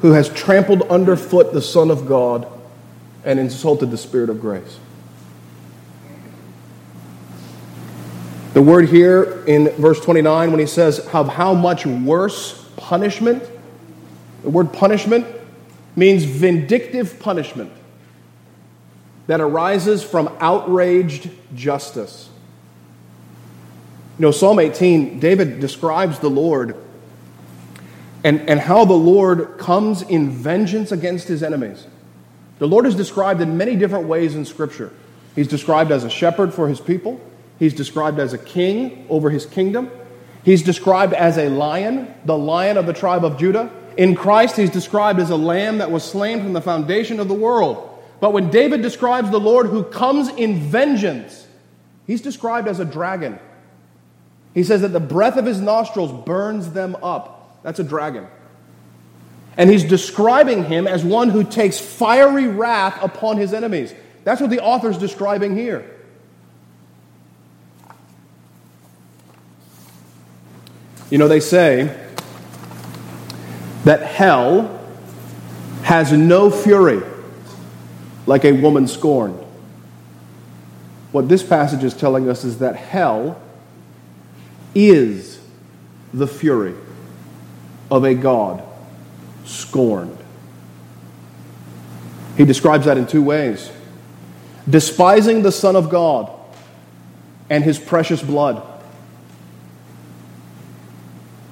who 0.00 0.12
has 0.12 0.28
trampled 0.28 0.82
underfoot 0.82 1.52
the 1.52 1.60
Son 1.60 1.90
of 1.90 2.06
God 2.06 2.46
and 3.24 3.38
insulted 3.38 3.90
the 3.90 3.98
Spirit 3.98 4.30
of 4.30 4.40
grace? 4.40 4.78
The 8.52 8.62
word 8.62 8.88
here 8.88 9.44
in 9.46 9.68
verse 9.70 10.00
29, 10.00 10.50
when 10.50 10.60
he 10.60 10.66
says, 10.66 10.98
of 11.12 11.28
how 11.28 11.54
much 11.54 11.86
worse 11.86 12.68
punishment, 12.76 13.42
the 14.42 14.50
word 14.50 14.72
punishment 14.72 15.26
means 15.94 16.24
vindictive 16.24 17.20
punishment 17.20 17.72
that 19.28 19.40
arises 19.40 20.02
from 20.02 20.34
outraged 20.40 21.30
justice. 21.54 22.28
You 24.18 24.26
know, 24.26 24.30
Psalm 24.32 24.58
18, 24.58 25.20
David 25.20 25.60
describes 25.60 26.18
the 26.18 26.28
Lord 26.28 26.76
and, 28.24 28.40
and 28.50 28.60
how 28.60 28.84
the 28.84 28.92
Lord 28.92 29.56
comes 29.58 30.02
in 30.02 30.30
vengeance 30.30 30.92
against 30.92 31.28
his 31.28 31.42
enemies. 31.42 31.86
The 32.60 32.68
Lord 32.68 32.86
is 32.86 32.94
described 32.94 33.40
in 33.40 33.56
many 33.56 33.74
different 33.74 34.06
ways 34.06 34.36
in 34.36 34.44
Scripture. 34.44 34.92
He's 35.34 35.48
described 35.48 35.90
as 35.90 36.04
a 36.04 36.10
shepherd 36.10 36.52
for 36.52 36.68
his 36.68 36.78
people. 36.78 37.18
He's 37.58 37.72
described 37.72 38.18
as 38.18 38.34
a 38.34 38.38
king 38.38 39.06
over 39.08 39.30
his 39.30 39.46
kingdom. 39.46 39.90
He's 40.44 40.62
described 40.62 41.14
as 41.14 41.38
a 41.38 41.48
lion, 41.48 42.14
the 42.26 42.36
lion 42.36 42.76
of 42.76 42.84
the 42.84 42.92
tribe 42.92 43.24
of 43.24 43.38
Judah. 43.38 43.70
In 43.96 44.14
Christ, 44.14 44.56
he's 44.56 44.70
described 44.70 45.20
as 45.20 45.30
a 45.30 45.36
lamb 45.36 45.78
that 45.78 45.90
was 45.90 46.04
slain 46.04 46.42
from 46.42 46.52
the 46.52 46.60
foundation 46.60 47.18
of 47.18 47.28
the 47.28 47.34
world. 47.34 47.98
But 48.20 48.34
when 48.34 48.50
David 48.50 48.82
describes 48.82 49.30
the 49.30 49.40
Lord 49.40 49.66
who 49.66 49.82
comes 49.82 50.28
in 50.28 50.60
vengeance, 50.60 51.48
he's 52.06 52.20
described 52.20 52.68
as 52.68 52.78
a 52.78 52.84
dragon. 52.84 53.38
He 54.52 54.64
says 54.64 54.82
that 54.82 54.88
the 54.88 55.00
breath 55.00 55.38
of 55.38 55.46
his 55.46 55.62
nostrils 55.62 56.12
burns 56.26 56.72
them 56.72 56.94
up. 57.02 57.62
That's 57.62 57.78
a 57.78 57.84
dragon. 57.84 58.26
And 59.60 59.68
he's 59.68 59.84
describing 59.84 60.64
him 60.64 60.86
as 60.86 61.04
one 61.04 61.28
who 61.28 61.44
takes 61.44 61.78
fiery 61.78 62.48
wrath 62.48 62.98
upon 63.02 63.36
his 63.36 63.52
enemies. 63.52 63.92
That's 64.24 64.40
what 64.40 64.48
the 64.48 64.62
author's 64.62 64.96
describing 64.96 65.54
here. 65.54 65.84
You 71.10 71.18
know, 71.18 71.28
they 71.28 71.40
say 71.40 71.94
that 73.84 74.00
hell 74.00 74.80
has 75.82 76.10
no 76.10 76.50
fury 76.50 77.02
like 78.26 78.46
a 78.46 78.52
woman 78.52 78.88
scorned. 78.88 79.44
What 81.12 81.28
this 81.28 81.42
passage 81.42 81.84
is 81.84 81.92
telling 81.92 82.30
us 82.30 82.44
is 82.44 82.60
that 82.60 82.76
hell 82.76 83.38
is 84.74 85.38
the 86.14 86.26
fury 86.26 86.74
of 87.90 88.04
a 88.04 88.14
God 88.14 88.68
scorned. 89.50 90.16
He 92.36 92.44
describes 92.44 92.86
that 92.86 92.96
in 92.96 93.06
two 93.06 93.22
ways 93.22 93.70
despising 94.68 95.42
the 95.42 95.52
Son 95.52 95.74
of 95.74 95.90
God 95.90 96.30
and 97.48 97.64
his 97.64 97.78
precious 97.78 98.22
blood 98.22 98.62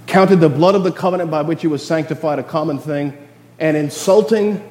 counted 0.07 0.37
the 0.37 0.49
blood 0.49 0.75
of 0.75 0.85
the 0.85 0.93
covenant 0.93 1.31
by 1.31 1.43
which 1.43 1.61
he 1.61 1.67
was 1.67 1.87
sanctified 1.87 2.39
a 2.39 2.43
common 2.43 2.79
thing, 2.79 3.17
and 3.59 3.77
insulting 3.77 4.69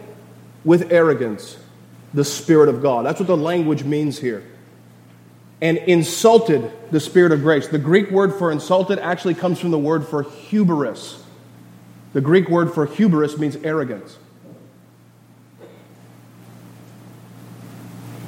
with 0.66 0.92
arrogance 0.92 1.58
the 2.14 2.26
Spirit 2.26 2.70
of 2.70 2.82
God. 2.82 3.06
That's 3.06 3.20
what 3.20 3.28
the 3.28 3.38
language 3.38 3.84
means 3.84 4.18
here. 4.18 4.44
And 5.62 5.78
insulted 5.78 6.72
the 6.92 7.00
Spirit 7.00 7.32
of 7.32 7.42
grace. 7.42 7.68
The 7.68 7.78
Greek 7.78 8.10
word 8.10 8.34
for 8.34 8.52
insulted 8.52 9.00
actually 9.00 9.36
comes 9.36 9.60
from 9.60 9.72
the 9.72 9.78
word 9.78 10.08
for 10.08 10.24
hubris. 10.24 11.24
The 12.14 12.22
Greek 12.22 12.50
word 12.50 12.74
for 12.74 12.86
hubris 12.86 13.38
means 13.38 13.56
arrogance. 13.58 14.18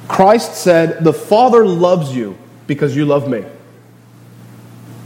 Christ 0.06 0.54
said, 0.56 1.02
The 1.02 1.12
Father 1.12 1.64
loves 1.64 2.14
you 2.14 2.36
because 2.66 2.94
you 2.94 3.06
love 3.06 3.28
me. 3.28 3.44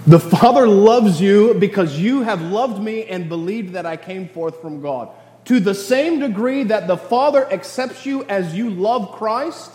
The 0.06 0.20
Father 0.20 0.66
loves 0.66 1.20
you 1.20 1.54
because 1.54 1.98
you 1.98 2.22
have 2.22 2.42
loved 2.42 2.82
me 2.82 3.04
and 3.04 3.28
believed 3.28 3.74
that 3.74 3.86
I 3.86 3.96
came 3.96 4.28
forth 4.28 4.60
from 4.60 4.82
God. 4.82 5.08
To 5.46 5.60
the 5.60 5.74
same 5.74 6.20
degree 6.20 6.64
that 6.64 6.86
the 6.86 6.96
Father 6.96 7.50
accepts 7.52 8.04
you 8.04 8.24
as 8.24 8.54
you 8.54 8.70
love 8.70 9.12
Christ, 9.12 9.70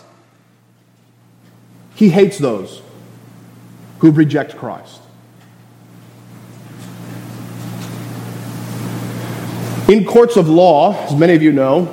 He 1.94 2.10
hates 2.10 2.38
those 2.38 2.82
who 4.00 4.10
reject 4.10 4.56
Christ. 4.56 5.00
In 9.90 10.04
courts 10.04 10.36
of 10.36 10.48
law, 10.48 10.94
as 11.06 11.16
many 11.16 11.34
of 11.34 11.42
you 11.42 11.50
know, 11.50 11.92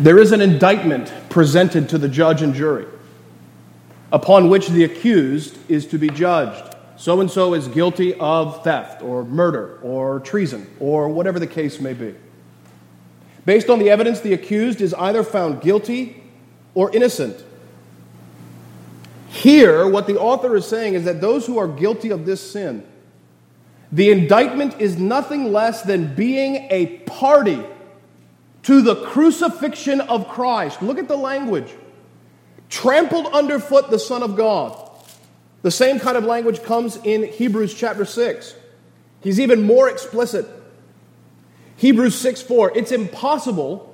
there 0.00 0.18
is 0.18 0.32
an 0.32 0.40
indictment 0.40 1.12
presented 1.28 1.90
to 1.90 1.98
the 1.98 2.08
judge 2.08 2.40
and 2.40 2.54
jury 2.54 2.86
upon 4.10 4.48
which 4.48 4.68
the 4.68 4.82
accused 4.84 5.58
is 5.68 5.86
to 5.88 5.98
be 5.98 6.08
judged 6.08 6.74
so 6.96 7.20
and 7.20 7.30
so 7.30 7.52
is 7.52 7.68
guilty 7.68 8.14
of 8.14 8.64
theft 8.64 9.02
or 9.02 9.22
murder 9.22 9.80
or 9.82 10.20
treason 10.20 10.66
or 10.80 11.10
whatever 11.10 11.38
the 11.38 11.46
case 11.46 11.78
may 11.78 11.92
be. 11.92 12.14
Based 13.44 13.68
on 13.68 13.78
the 13.78 13.90
evidence, 13.90 14.20
the 14.20 14.32
accused 14.32 14.80
is 14.80 14.94
either 14.94 15.22
found 15.22 15.60
guilty 15.60 16.22
or 16.72 16.90
innocent. 16.96 17.44
Here, 19.28 19.86
what 19.86 20.06
the 20.06 20.18
author 20.18 20.56
is 20.56 20.64
saying 20.64 20.94
is 20.94 21.04
that 21.04 21.20
those 21.20 21.44
who 21.44 21.58
are 21.58 21.68
guilty 21.68 22.08
of 22.08 22.24
this 22.24 22.40
sin, 22.40 22.86
the 23.92 24.10
indictment 24.10 24.80
is 24.80 24.98
nothing 24.98 25.52
less 25.52 25.82
than 25.82 26.14
being 26.14 26.66
a 26.70 26.98
party 27.00 27.62
to 28.62 28.80
the 28.80 28.96
crucifixion 28.96 30.00
of 30.00 30.28
Christ. 30.28 30.82
Look 30.82 30.98
at 30.98 31.08
the 31.08 31.16
language. 31.16 31.70
Trampled 32.70 33.26
underfoot 33.26 33.90
the 33.90 33.98
Son 33.98 34.22
of 34.22 34.34
God. 34.34 34.90
The 35.60 35.70
same 35.70 36.00
kind 36.00 36.16
of 36.16 36.24
language 36.24 36.62
comes 36.62 36.96
in 37.04 37.24
Hebrews 37.24 37.74
chapter 37.74 38.06
6. 38.06 38.54
He's 39.20 39.38
even 39.38 39.62
more 39.62 39.90
explicit. 39.90 40.46
Hebrews 41.76 42.18
6 42.18 42.42
4. 42.42 42.76
It's 42.76 42.92
impossible 42.92 43.92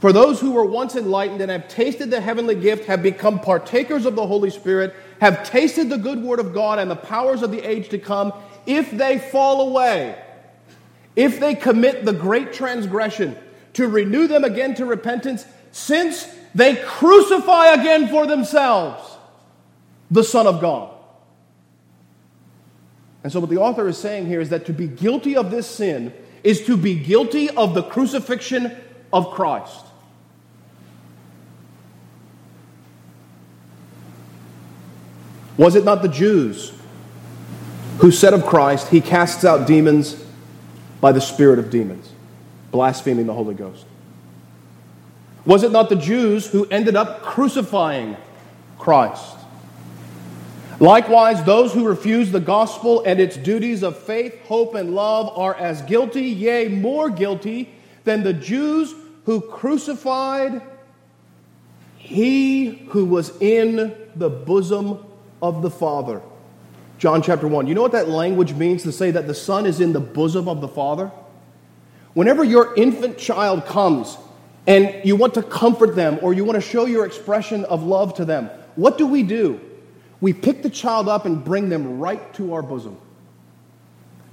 for 0.00 0.12
those 0.12 0.40
who 0.40 0.52
were 0.52 0.64
once 0.64 0.96
enlightened 0.96 1.42
and 1.42 1.50
have 1.50 1.68
tasted 1.68 2.10
the 2.10 2.22
heavenly 2.22 2.54
gift, 2.54 2.86
have 2.86 3.02
become 3.02 3.38
partakers 3.38 4.06
of 4.06 4.16
the 4.16 4.26
Holy 4.26 4.48
Spirit, 4.48 4.94
have 5.20 5.48
tasted 5.48 5.90
the 5.90 5.98
good 5.98 6.22
word 6.22 6.40
of 6.40 6.54
God 6.54 6.78
and 6.78 6.90
the 6.90 6.96
powers 6.96 7.42
of 7.42 7.50
the 7.50 7.60
age 7.60 7.90
to 7.90 7.98
come, 7.98 8.32
if 8.66 8.90
they 8.90 9.18
fall 9.18 9.68
away, 9.68 10.16
if 11.16 11.40
they 11.40 11.54
commit 11.54 12.04
the 12.04 12.12
great 12.12 12.52
transgression, 12.52 13.36
to 13.74 13.88
renew 13.88 14.26
them 14.26 14.44
again 14.44 14.74
to 14.74 14.84
repentance, 14.84 15.44
since 15.72 16.26
they 16.54 16.76
crucify 16.76 17.68
again 17.74 18.08
for 18.08 18.26
themselves 18.26 19.16
the 20.10 20.24
Son 20.24 20.46
of 20.46 20.60
God. 20.60 20.92
And 23.22 23.32
so, 23.32 23.40
what 23.40 23.50
the 23.50 23.58
author 23.58 23.86
is 23.86 23.98
saying 23.98 24.26
here 24.26 24.40
is 24.40 24.48
that 24.48 24.66
to 24.66 24.72
be 24.72 24.88
guilty 24.88 25.36
of 25.36 25.50
this 25.50 25.66
sin 25.66 26.12
is 26.42 26.64
to 26.66 26.76
be 26.76 26.94
guilty 26.94 27.50
of 27.50 27.74
the 27.74 27.82
crucifixion 27.82 28.74
of 29.12 29.30
Christ. 29.30 29.86
Was 35.58 35.76
it 35.76 35.84
not 35.84 36.00
the 36.00 36.08
Jews 36.08 36.72
who 38.00 38.10
said 38.10 38.34
of 38.34 38.46
Christ, 38.46 38.88
He 38.88 39.00
casts 39.00 39.44
out 39.44 39.66
demons 39.66 40.22
by 41.00 41.12
the 41.12 41.20
spirit 41.20 41.58
of 41.58 41.70
demons, 41.70 42.12
blaspheming 42.70 43.26
the 43.26 43.34
Holy 43.34 43.54
Ghost? 43.54 43.84
Was 45.44 45.62
it 45.62 45.72
not 45.72 45.88
the 45.88 45.96
Jews 45.96 46.46
who 46.46 46.66
ended 46.66 46.96
up 46.96 47.22
crucifying 47.22 48.16
Christ? 48.78 49.36
Likewise, 50.78 51.44
those 51.44 51.74
who 51.74 51.86
refuse 51.86 52.30
the 52.30 52.40
gospel 52.40 53.02
and 53.04 53.20
its 53.20 53.36
duties 53.36 53.82
of 53.82 53.98
faith, 53.98 54.34
hope, 54.44 54.74
and 54.74 54.94
love 54.94 55.30
are 55.36 55.54
as 55.54 55.82
guilty, 55.82 56.24
yea, 56.24 56.68
more 56.68 57.10
guilty, 57.10 57.70
than 58.04 58.22
the 58.22 58.32
Jews 58.32 58.94
who 59.24 59.42
crucified 59.42 60.62
he 61.98 62.86
who 62.88 63.04
was 63.04 63.36
in 63.40 63.94
the 64.16 64.30
bosom 64.30 64.98
of 65.42 65.60
the 65.60 65.70
Father. 65.70 66.22
John 67.00 67.22
chapter 67.22 67.48
1. 67.48 67.66
You 67.66 67.74
know 67.74 67.80
what 67.80 67.92
that 67.92 68.10
language 68.10 68.52
means 68.52 68.82
to 68.82 68.92
say 68.92 69.10
that 69.10 69.26
the 69.26 69.34
Son 69.34 69.64
is 69.64 69.80
in 69.80 69.94
the 69.94 70.00
bosom 70.00 70.50
of 70.50 70.60
the 70.60 70.68
Father? 70.68 71.10
Whenever 72.12 72.44
your 72.44 72.74
infant 72.74 73.16
child 73.16 73.64
comes 73.64 74.18
and 74.66 75.00
you 75.02 75.16
want 75.16 75.32
to 75.34 75.42
comfort 75.42 75.96
them 75.96 76.18
or 76.20 76.34
you 76.34 76.44
want 76.44 76.56
to 76.56 76.60
show 76.60 76.84
your 76.84 77.06
expression 77.06 77.64
of 77.64 77.82
love 77.82 78.12
to 78.16 78.26
them, 78.26 78.50
what 78.76 78.98
do 78.98 79.06
we 79.06 79.22
do? 79.22 79.58
We 80.20 80.34
pick 80.34 80.62
the 80.62 80.68
child 80.68 81.08
up 81.08 81.24
and 81.24 81.42
bring 81.42 81.70
them 81.70 82.00
right 82.00 82.34
to 82.34 82.52
our 82.52 82.60
bosom. 82.60 82.98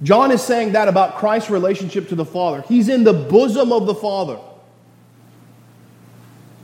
John 0.02 0.30
is 0.30 0.42
saying 0.42 0.72
that 0.72 0.88
about 0.88 1.16
Christ's 1.16 1.48
relationship 1.48 2.10
to 2.10 2.16
the 2.16 2.26
Father. 2.26 2.62
He's 2.68 2.90
in 2.90 3.02
the 3.02 3.14
bosom 3.14 3.72
of 3.72 3.86
the 3.86 3.94
Father. 3.94 4.38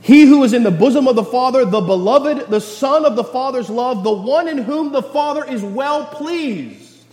He 0.05 0.27
who 0.27 0.43
is 0.43 0.53
in 0.53 0.61
the 0.61 0.69
bosom 0.69 1.07
of 1.07 1.15
the 1.15 1.23
Father, 1.23 1.65
the 1.65 1.81
beloved, 1.81 2.51
the 2.51 2.61
Son 2.61 3.05
of 3.05 3.15
the 3.15 3.23
Father's 3.23 3.71
love, 3.71 4.03
the 4.03 4.13
one 4.13 4.47
in 4.47 4.59
whom 4.59 4.91
the 4.91 5.01
Father 5.01 5.43
is 5.43 5.63
well 5.63 6.05
pleased. 6.05 7.03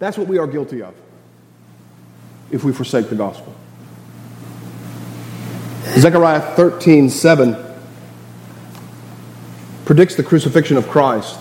That's 0.00 0.18
what 0.18 0.26
we 0.26 0.38
are 0.38 0.48
guilty 0.48 0.82
of 0.82 0.92
if 2.50 2.64
we 2.64 2.72
forsake 2.72 3.10
the 3.10 3.14
gospel. 3.14 3.54
Zechariah 5.84 6.56
13 6.56 7.08
7 7.08 7.56
predicts 9.84 10.16
the 10.16 10.24
crucifixion 10.24 10.76
of 10.76 10.88
Christ. 10.88 11.38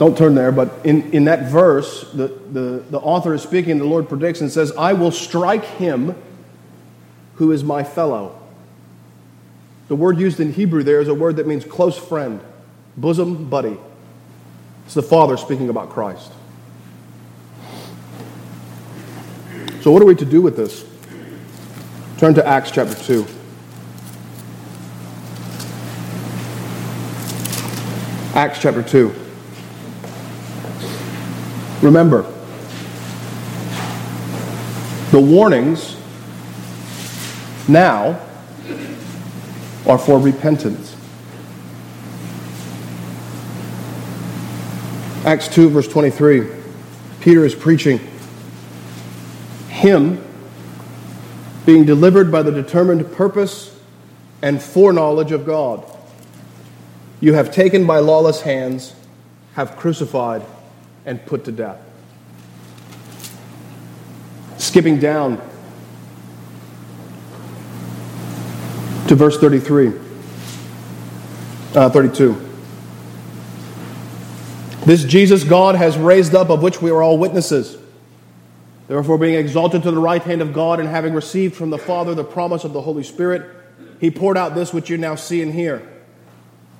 Don't 0.00 0.18
turn 0.18 0.34
there, 0.34 0.50
but 0.50 0.84
in, 0.84 1.12
in 1.12 1.26
that 1.26 1.48
verse, 1.48 2.10
the, 2.10 2.26
the, 2.50 2.84
the 2.90 2.98
author 2.98 3.32
is 3.32 3.42
speaking, 3.42 3.78
the 3.78 3.84
Lord 3.84 4.08
predicts 4.08 4.40
and 4.40 4.50
says, 4.50 4.72
I 4.76 4.94
will 4.94 5.12
strike 5.12 5.64
him 5.64 6.16
who 7.38 7.52
is 7.52 7.62
my 7.62 7.84
fellow. 7.84 8.36
The 9.86 9.94
word 9.94 10.18
used 10.18 10.40
in 10.40 10.52
Hebrew 10.52 10.82
there 10.82 11.00
is 11.00 11.08
a 11.08 11.14
word 11.14 11.36
that 11.36 11.46
means 11.46 11.64
close 11.64 11.96
friend, 11.96 12.40
bosom 12.96 13.48
buddy. 13.48 13.78
It's 14.84 14.94
the 14.94 15.02
Father 15.02 15.36
speaking 15.36 15.68
about 15.68 15.88
Christ. 15.88 16.32
So, 19.82 19.92
what 19.92 20.02
are 20.02 20.04
we 20.04 20.16
to 20.16 20.24
do 20.24 20.42
with 20.42 20.56
this? 20.56 20.84
Turn 22.18 22.34
to 22.34 22.44
Acts 22.44 22.72
chapter 22.72 22.94
2. 22.94 23.24
Acts 28.34 28.60
chapter 28.60 28.82
2. 28.82 29.14
Remember, 31.82 32.22
the 35.12 35.20
warnings 35.20 35.97
now 37.68 38.20
are 39.86 39.98
for 39.98 40.18
repentance. 40.18 40.96
Acts 45.24 45.48
2, 45.48 45.68
verse 45.70 45.88
23. 45.88 46.46
Peter 47.20 47.44
is 47.44 47.54
preaching. 47.54 48.00
Him 49.68 50.24
being 51.66 51.84
delivered 51.84 52.32
by 52.32 52.42
the 52.42 52.50
determined 52.50 53.12
purpose 53.12 53.78
and 54.40 54.62
foreknowledge 54.62 55.32
of 55.32 55.44
God. 55.44 55.84
You 57.20 57.34
have 57.34 57.52
taken 57.52 57.86
by 57.86 57.98
lawless 57.98 58.42
hands, 58.42 58.94
have 59.54 59.76
crucified, 59.76 60.42
and 61.04 61.24
put 61.26 61.44
to 61.44 61.52
death. 61.52 61.78
Skipping 64.56 64.98
down 64.98 65.42
to 69.08 69.14
verse 69.14 69.38
33, 69.38 69.92
uh, 71.74 71.90
32. 71.90 72.44
This 74.84 75.04
Jesus 75.04 75.44
God 75.44 75.74
has 75.74 75.96
raised 75.96 76.34
up, 76.34 76.50
of 76.50 76.62
which 76.62 76.80
we 76.80 76.90
are 76.90 77.02
all 77.02 77.18
witnesses. 77.18 77.76
Therefore, 78.86 79.18
being 79.18 79.34
exalted 79.34 79.82
to 79.82 79.90
the 79.90 80.00
right 80.00 80.22
hand 80.22 80.40
of 80.40 80.52
God 80.52 80.80
and 80.80 80.88
having 80.88 81.14
received 81.14 81.56
from 81.56 81.70
the 81.70 81.78
Father 81.78 82.14
the 82.14 82.24
promise 82.24 82.64
of 82.64 82.72
the 82.72 82.80
Holy 82.80 83.02
Spirit, 83.02 83.50
he 84.00 84.10
poured 84.10 84.38
out 84.38 84.54
this 84.54 84.72
which 84.72 84.88
you 84.88 84.96
now 84.96 85.14
see 85.14 85.42
and 85.42 85.52
hear. 85.52 85.86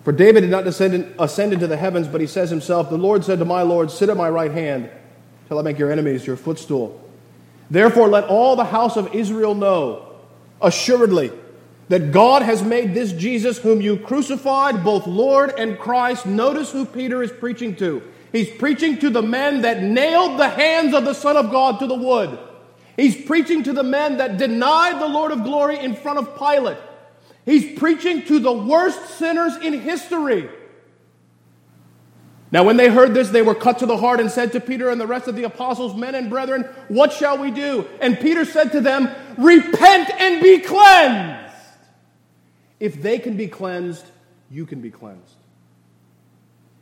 For 0.04 0.12
David 0.12 0.42
did 0.42 0.50
not 0.50 0.64
descend, 0.64 1.14
ascend 1.18 1.52
into 1.52 1.66
the 1.66 1.76
heavens, 1.76 2.08
but 2.08 2.20
he 2.20 2.26
says 2.26 2.48
himself, 2.48 2.88
The 2.88 2.96
Lord 2.96 3.24
said 3.24 3.38
to 3.40 3.44
my 3.44 3.62
Lord, 3.62 3.90
Sit 3.90 4.08
at 4.08 4.16
my 4.16 4.30
right 4.30 4.52
hand 4.52 4.88
till 5.48 5.58
I 5.58 5.62
make 5.62 5.78
your 5.78 5.92
enemies 5.92 6.26
your 6.26 6.36
footstool. 6.36 6.98
Therefore, 7.70 8.08
let 8.08 8.24
all 8.24 8.56
the 8.56 8.64
house 8.64 8.96
of 8.96 9.14
Israel 9.14 9.54
know 9.54 10.14
assuredly 10.62 11.30
that 11.88 12.12
God 12.12 12.42
has 12.42 12.62
made 12.62 12.94
this 12.94 13.12
Jesus, 13.12 13.58
whom 13.58 13.80
you 13.80 13.96
crucified, 13.96 14.84
both 14.84 15.06
Lord 15.06 15.52
and 15.58 15.78
Christ. 15.78 16.26
Notice 16.26 16.70
who 16.70 16.84
Peter 16.84 17.22
is 17.22 17.32
preaching 17.32 17.74
to. 17.76 18.02
He's 18.30 18.50
preaching 18.50 18.98
to 18.98 19.10
the 19.10 19.22
men 19.22 19.62
that 19.62 19.82
nailed 19.82 20.38
the 20.38 20.48
hands 20.48 20.94
of 20.94 21.04
the 21.04 21.14
Son 21.14 21.36
of 21.36 21.50
God 21.50 21.78
to 21.80 21.86
the 21.86 21.94
wood. 21.94 22.38
He's 22.96 23.24
preaching 23.24 23.62
to 23.62 23.72
the 23.72 23.82
men 23.82 24.18
that 24.18 24.36
denied 24.36 25.00
the 25.00 25.08
Lord 25.08 25.32
of 25.32 25.44
glory 25.44 25.78
in 25.78 25.94
front 25.94 26.18
of 26.18 26.36
Pilate. 26.36 26.78
He's 27.46 27.78
preaching 27.78 28.24
to 28.26 28.38
the 28.38 28.52
worst 28.52 29.18
sinners 29.18 29.56
in 29.56 29.80
history. 29.80 30.50
Now, 32.50 32.64
when 32.64 32.76
they 32.76 32.88
heard 32.88 33.14
this, 33.14 33.30
they 33.30 33.42
were 33.42 33.54
cut 33.54 33.78
to 33.78 33.86
the 33.86 33.96
heart 33.96 34.20
and 34.20 34.30
said 34.30 34.52
to 34.52 34.60
Peter 34.60 34.88
and 34.90 35.00
the 35.00 35.06
rest 35.06 35.28
of 35.28 35.36
the 35.36 35.44
apostles, 35.44 35.94
Men 35.94 36.14
and 36.14 36.28
brethren, 36.28 36.62
what 36.88 37.12
shall 37.12 37.38
we 37.38 37.50
do? 37.50 37.86
And 38.00 38.18
Peter 38.18 38.44
said 38.44 38.72
to 38.72 38.80
them, 38.80 39.10
Repent 39.36 40.10
and 40.10 40.42
be 40.42 40.58
cleansed. 40.58 41.47
If 42.80 43.02
they 43.02 43.18
can 43.18 43.36
be 43.36 43.48
cleansed, 43.48 44.04
you 44.50 44.66
can 44.66 44.80
be 44.80 44.90
cleansed. 44.90 45.34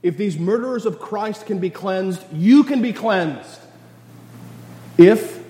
If 0.02 0.16
these 0.16 0.38
murderers 0.38 0.86
of 0.86 1.00
Christ 1.00 1.46
can 1.46 1.58
be 1.58 1.70
cleansed, 1.70 2.22
you 2.32 2.64
can 2.64 2.82
be 2.82 2.92
cleansed. 2.92 3.60
If 4.98 5.44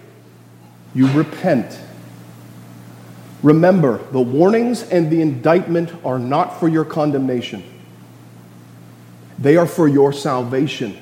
you 0.94 1.08
repent. 1.12 1.78
Remember, 3.42 4.02
the 4.12 4.20
warnings 4.20 4.82
and 4.82 5.10
the 5.10 5.20
indictment 5.20 5.92
are 6.04 6.18
not 6.18 6.58
for 6.58 6.68
your 6.68 6.86
condemnation, 6.86 7.62
they 9.38 9.56
are 9.56 9.66
for 9.66 9.86
your 9.86 10.12
salvation 10.12 10.96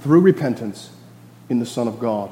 through 0.00 0.20
repentance 0.20 0.90
in 1.50 1.58
the 1.58 1.66
Son 1.66 1.86
of 1.86 1.98
God. 1.98 2.30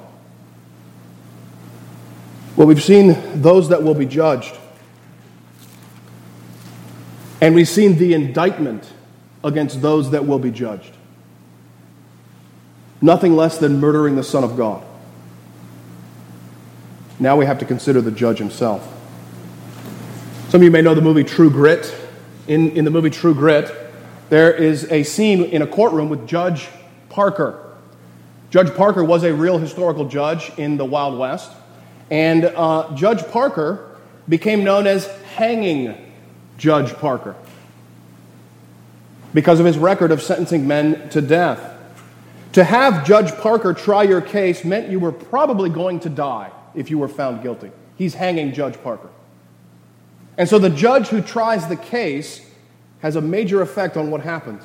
Well, 2.56 2.66
we've 2.66 2.82
seen 2.82 3.42
those 3.42 3.68
that 3.68 3.82
will 3.82 3.94
be 3.94 4.06
judged. 4.06 4.56
And 7.40 7.54
we've 7.54 7.68
seen 7.68 7.98
the 7.98 8.14
indictment 8.14 8.90
against 9.44 9.82
those 9.82 10.10
that 10.10 10.26
will 10.26 10.38
be 10.38 10.50
judged. 10.50 10.92
Nothing 13.00 13.36
less 13.36 13.58
than 13.58 13.78
murdering 13.78 14.16
the 14.16 14.24
Son 14.24 14.42
of 14.42 14.56
God. 14.56 14.82
Now 17.18 17.36
we 17.36 17.46
have 17.46 17.58
to 17.58 17.64
consider 17.64 18.00
the 18.00 18.10
judge 18.10 18.38
himself. 18.38 18.92
Some 20.48 20.60
of 20.60 20.64
you 20.64 20.70
may 20.70 20.82
know 20.82 20.94
the 20.94 21.02
movie 21.02 21.24
True 21.24 21.50
Grit. 21.50 21.94
In, 22.46 22.70
in 22.70 22.84
the 22.84 22.90
movie 22.90 23.10
True 23.10 23.34
Grit, 23.34 23.74
there 24.30 24.52
is 24.52 24.90
a 24.90 25.02
scene 25.02 25.44
in 25.44 25.62
a 25.62 25.66
courtroom 25.66 26.08
with 26.08 26.26
Judge 26.26 26.68
Parker. 27.08 27.76
Judge 28.50 28.74
Parker 28.74 29.04
was 29.04 29.24
a 29.24 29.34
real 29.34 29.58
historical 29.58 30.06
judge 30.06 30.52
in 30.56 30.76
the 30.76 30.84
Wild 30.84 31.18
West. 31.18 31.50
And 32.10 32.44
uh, 32.44 32.94
Judge 32.94 33.26
Parker 33.28 33.96
became 34.28 34.64
known 34.64 34.86
as 34.86 35.06
Hanging 35.34 36.05
Judge 36.58 36.92
Parker 36.94 37.36
because 39.34 39.60
of 39.60 39.66
his 39.66 39.76
record 39.76 40.10
of 40.10 40.22
sentencing 40.22 40.66
men 40.66 41.08
to 41.10 41.20
death. 41.20 41.74
To 42.52 42.64
have 42.64 43.04
Judge 43.06 43.32
Parker 43.34 43.74
try 43.74 44.02
your 44.02 44.22
case 44.22 44.64
meant 44.64 44.88
you 44.88 44.98
were 44.98 45.12
probably 45.12 45.68
going 45.68 46.00
to 46.00 46.08
die 46.08 46.50
if 46.74 46.90
you 46.90 46.98
were 46.98 47.08
found 47.08 47.42
guilty. 47.42 47.70
He's 47.96 48.14
hanging 48.14 48.54
Judge 48.54 48.82
Parker. 48.82 49.10
And 50.38 50.48
so 50.48 50.58
the 50.58 50.70
judge 50.70 51.08
who 51.08 51.20
tries 51.20 51.68
the 51.68 51.76
case 51.76 52.50
has 53.00 53.16
a 53.16 53.20
major 53.20 53.60
effect 53.60 53.96
on 53.98 54.10
what 54.10 54.22
happens. 54.22 54.62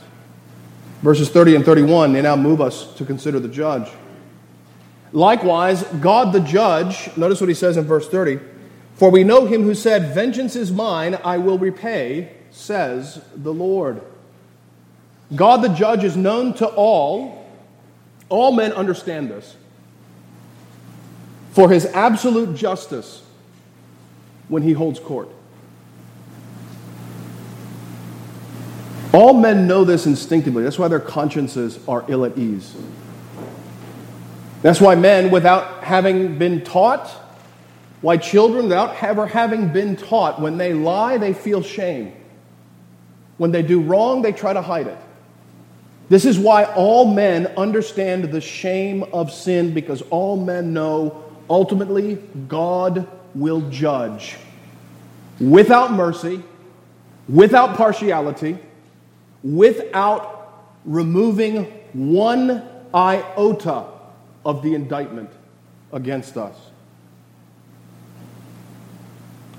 Verses 1.02 1.30
30 1.30 1.56
and 1.56 1.66
31, 1.66 2.14
they 2.14 2.22
now 2.22 2.36
move 2.38 2.62
us 2.62 2.94
to 2.96 3.04
consider 3.04 3.40
the 3.40 3.50
judge. 3.50 3.90
Likewise, 5.12 5.84
God 6.00 6.32
the 6.32 6.40
judge, 6.40 7.16
notice 7.18 7.42
what 7.42 7.50
he 7.50 7.56
says 7.56 7.76
in 7.76 7.84
verse 7.84 8.08
30 8.08 8.40
For 9.02 9.10
we 9.10 9.24
know 9.24 9.48
him 9.48 9.64
who 9.64 9.74
said, 9.74 10.14
Vengeance 10.14 10.56
is 10.56 10.72
mine, 10.72 11.18
I 11.24 11.40
will 11.40 11.58
repay, 11.58 12.34
says 12.52 13.20
the 13.36 13.52
Lord. 13.52 14.00
God 15.34 15.64
the 15.64 15.70
judge 15.70 16.04
is 16.04 16.16
known 16.16 16.54
to 16.58 16.68
all. 16.68 17.52
All 18.30 18.52
men 18.52 18.72
understand 18.74 19.32
this. 19.32 19.56
For 21.50 21.72
his 21.72 21.88
absolute 21.88 22.56
justice 22.56 23.24
when 24.50 24.62
he 24.62 24.74
holds 24.74 25.00
court. 25.00 25.30
All 29.16 29.34
men 29.34 29.66
know 29.66 29.84
this 29.84 30.06
instinctively. 30.06 30.62
That's 30.62 30.78
why 30.78 30.90
their 30.90 31.00
consciences 31.00 31.80
are 31.88 32.06
ill 32.08 32.24
at 32.24 32.38
ease. 32.38 32.76
That's 34.62 34.80
why 34.80 34.94
men, 34.94 35.32
without 35.32 35.86
having 35.86 36.38
been 36.38 36.64
taught, 36.64 37.12
why 38.02 38.18
children, 38.18 38.64
without 38.66 39.02
ever 39.04 39.28
having 39.28 39.72
been 39.72 39.96
taught, 39.96 40.42
when 40.42 40.58
they 40.58 40.74
lie, 40.74 41.18
they 41.18 41.34
feel 41.34 41.62
shame. 41.62 42.14
When 43.38 43.52
they 43.52 43.62
do 43.62 43.82
wrong, 43.82 44.22
they 44.22 44.32
try 44.32 44.54
to 44.54 44.62
hide 44.62 44.88
it. 44.88 44.98
This 46.10 46.26
is 46.26 46.38
why 46.38 46.66
all 46.66 47.06
men 47.06 47.48
understand 47.58 48.26
the 48.26 48.42
shame 48.42 49.04
of 49.14 49.32
sin 49.32 49.74
because 49.74 50.02
all 50.10 50.36
men 50.36 50.74
know 50.74 51.24
ultimately 51.50 52.16
God 52.48 53.08
will 53.34 53.62
judge 53.70 54.38
without 55.40 55.94
mercy, 55.94 56.44
without 57.30 57.78
partiality, 57.78 58.58
without 59.44 60.66
removing 60.86 61.66
one 61.94 62.68
iota 62.94 63.86
of 64.46 64.64
the 64.64 64.76
indictment 64.76 65.30
against 65.94 66.36
us. 66.36 66.71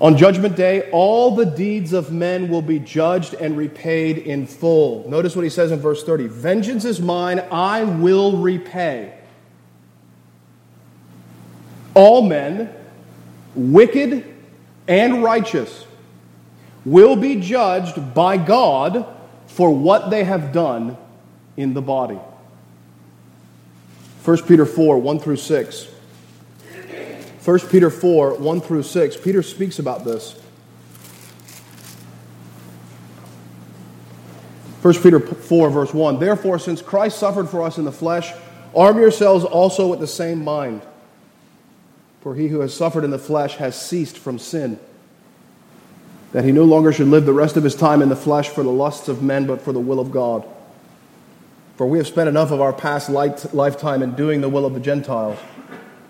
On 0.03 0.17
Judgment 0.17 0.57
Day, 0.57 0.89
all 0.91 1.33
the 1.33 1.45
deeds 1.45 1.93
of 1.93 2.11
men 2.11 2.49
will 2.49 2.61
be 2.61 2.77
judged 2.77 3.35
and 3.35 3.55
repaid 3.55 4.17
in 4.17 4.45
full. 4.45 5.09
Notice 5.09 5.33
what 5.33 5.43
he 5.43 5.49
says 5.49 5.71
in 5.71 5.79
verse 5.79 6.03
30 6.03 6.27
Vengeance 6.27 6.83
is 6.83 6.99
mine, 6.99 7.39
I 7.49 7.85
will 7.85 8.35
repay. 8.35 9.17
All 11.93 12.21
men, 12.21 12.69
wicked 13.55 14.25
and 14.89 15.23
righteous, 15.23 15.85
will 16.83 17.15
be 17.15 17.39
judged 17.39 18.13
by 18.13 18.35
God 18.35 19.07
for 19.47 19.73
what 19.73 20.09
they 20.09 20.25
have 20.25 20.51
done 20.51 20.97
in 21.55 21.73
the 21.73 21.81
body. 21.81 22.19
1 24.25 24.41
Peter 24.43 24.65
4 24.65 24.97
1 24.99 25.19
through 25.19 25.37
6. 25.37 25.92
1 27.43 27.59
Peter 27.69 27.89
4 27.89 28.35
1 28.35 28.61
through 28.61 28.83
6. 28.83 29.17
Peter 29.17 29.43
speaks 29.43 29.79
about 29.79 30.05
this. 30.05 30.39
1 34.81 34.93
Peter 34.95 35.19
4, 35.19 35.69
verse 35.69 35.93
1. 35.93 36.19
Therefore, 36.19 36.59
since 36.59 36.81
Christ 36.81 37.17
suffered 37.17 37.49
for 37.49 37.63
us 37.63 37.77
in 37.77 37.85
the 37.85 37.91
flesh, 37.91 38.33
arm 38.75 38.97
yourselves 38.97 39.45
also 39.45 39.87
with 39.87 40.01
the 40.01 40.07
same 40.07 40.43
mind. 40.43 40.81
For 42.19 42.35
he 42.35 42.49
who 42.49 42.59
has 42.59 42.73
suffered 42.73 43.05
in 43.05 43.09
the 43.09 43.19
flesh 43.19 43.55
has 43.55 43.79
ceased 43.79 44.17
from 44.17 44.39
sin, 44.39 44.77
that 46.33 46.43
he 46.43 46.51
no 46.51 46.65
longer 46.65 46.91
should 46.91 47.07
live 47.07 47.25
the 47.25 47.33
rest 47.33 47.55
of 47.55 47.63
his 47.63 47.75
time 47.75 48.01
in 48.01 48.09
the 48.09 48.15
flesh 48.15 48.49
for 48.49 48.63
the 48.63 48.69
lusts 48.69 49.07
of 49.07 49.23
men, 49.23 49.45
but 49.45 49.61
for 49.61 49.71
the 49.71 49.79
will 49.79 50.01
of 50.01 50.11
God. 50.11 50.45
For 51.77 51.87
we 51.87 51.97
have 51.97 52.07
spent 52.07 52.27
enough 52.29 52.51
of 52.51 52.59
our 52.59 52.73
past 52.73 53.09
lifetime 53.09 54.01
in 54.01 54.15
doing 54.15 54.41
the 54.41 54.49
will 54.49 54.65
of 54.65 54.73
the 54.73 54.79
Gentiles. 54.79 55.39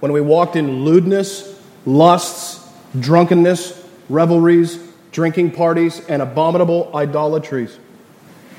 When 0.04 0.12
we 0.12 0.20
walked 0.20 0.58
in 0.58 0.84
lewdness, 0.84 1.58
lusts, 1.86 2.70
drunkenness, 3.00 3.88
revelries, 4.10 4.78
drinking 5.14 5.52
parties, 5.52 6.06
and 6.08 6.22
abominable 6.22 6.92
idolatries. 6.94 7.80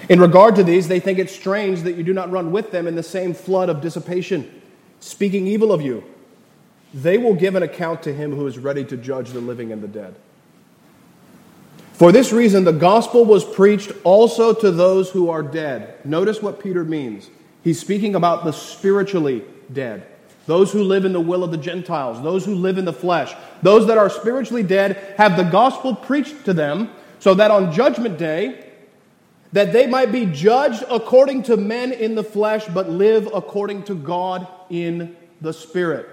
In 0.08 0.20
regard 0.20 0.56
to 0.56 0.64
these, 0.64 0.88
they 0.88 1.00
think 1.00 1.18
it 1.18 1.28
strange 1.28 1.82
that 1.82 1.96
you 1.96 2.02
do 2.02 2.14
not 2.14 2.30
run 2.30 2.50
with 2.50 2.70
them 2.70 2.86
in 2.86 2.94
the 2.94 3.02
same 3.02 3.34
flood 3.34 3.68
of 3.68 3.82
dissipation, 3.82 4.62
speaking 5.00 5.46
evil 5.46 5.70
of 5.70 5.82
you. 5.82 6.02
They 6.94 7.18
will 7.18 7.34
give 7.34 7.56
an 7.56 7.62
account 7.62 8.02
to 8.04 8.14
him 8.14 8.34
who 8.34 8.46
is 8.46 8.56
ready 8.56 8.82
to 8.86 8.96
judge 8.96 9.32
the 9.32 9.40
living 9.42 9.70
and 9.70 9.82
the 9.82 9.88
dead. 9.88 10.14
For 11.92 12.10
this 12.10 12.32
reason, 12.32 12.64
the 12.64 12.72
gospel 12.72 13.26
was 13.26 13.44
preached 13.44 13.92
also 14.02 14.54
to 14.54 14.70
those 14.70 15.10
who 15.10 15.28
are 15.28 15.42
dead. 15.42 16.06
Notice 16.06 16.40
what 16.40 16.58
Peter 16.58 16.84
means. 16.84 17.28
He's 17.62 17.78
speaking 17.78 18.14
about 18.14 18.44
the 18.44 18.52
spiritually 18.52 19.44
dead, 19.70 20.06
those 20.46 20.72
who 20.72 20.82
live 20.82 21.04
in 21.04 21.12
the 21.12 21.20
will 21.20 21.42
of 21.42 21.50
the 21.50 21.56
Gentiles, 21.56 22.22
those 22.22 22.44
who 22.44 22.54
live 22.54 22.78
in 22.78 22.84
the 22.84 22.92
flesh. 22.92 23.34
Those 23.62 23.86
that 23.86 23.98
are 23.98 24.10
spiritually 24.10 24.62
dead 24.62 25.14
have 25.16 25.36
the 25.36 25.44
gospel 25.44 25.94
preached 25.94 26.44
to 26.44 26.52
them 26.52 26.90
so 27.18 27.34
that 27.34 27.50
on 27.50 27.72
judgment 27.72 28.18
day, 28.18 28.72
that 29.52 29.72
they 29.72 29.86
might 29.86 30.12
be 30.12 30.26
judged 30.26 30.84
according 30.90 31.44
to 31.44 31.56
men 31.56 31.92
in 31.92 32.14
the 32.14 32.24
flesh, 32.24 32.66
but 32.66 32.90
live 32.90 33.28
according 33.32 33.84
to 33.84 33.94
God 33.94 34.46
in 34.68 35.16
the 35.40 35.52
spirit. 35.52 36.08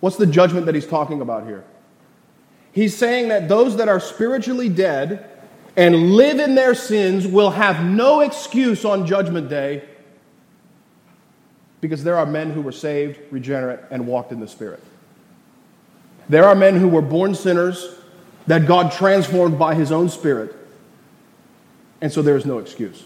What's 0.00 0.16
the 0.16 0.26
judgment 0.26 0.66
that 0.66 0.74
he's 0.74 0.86
talking 0.86 1.20
about 1.20 1.44
here? 1.44 1.64
He's 2.72 2.96
saying 2.96 3.28
that 3.28 3.48
those 3.48 3.76
that 3.76 3.88
are 3.88 4.00
spiritually 4.00 4.68
dead 4.68 5.28
and 5.76 6.12
live 6.12 6.38
in 6.38 6.54
their 6.54 6.74
sins 6.74 7.26
will 7.26 7.50
have 7.50 7.84
no 7.84 8.20
excuse 8.20 8.84
on 8.84 9.06
Judgment 9.06 9.48
Day 9.48 9.84
because 11.82 12.02
there 12.02 12.16
are 12.16 12.24
men 12.24 12.50
who 12.50 12.62
were 12.62 12.72
saved, 12.72 13.18
regenerate, 13.30 13.80
and 13.90 14.06
walked 14.06 14.32
in 14.32 14.40
the 14.40 14.48
Spirit. 14.48 14.82
There 16.30 16.46
are 16.46 16.54
men 16.54 16.76
who 16.76 16.88
were 16.88 17.02
born 17.02 17.34
sinners 17.34 17.96
that 18.46 18.66
God 18.66 18.90
transformed 18.90 19.58
by 19.58 19.74
His 19.74 19.92
own 19.92 20.08
Spirit, 20.08 20.56
and 22.00 22.10
so 22.10 22.22
there 22.22 22.36
is 22.36 22.46
no 22.46 22.58
excuse. 22.58 23.04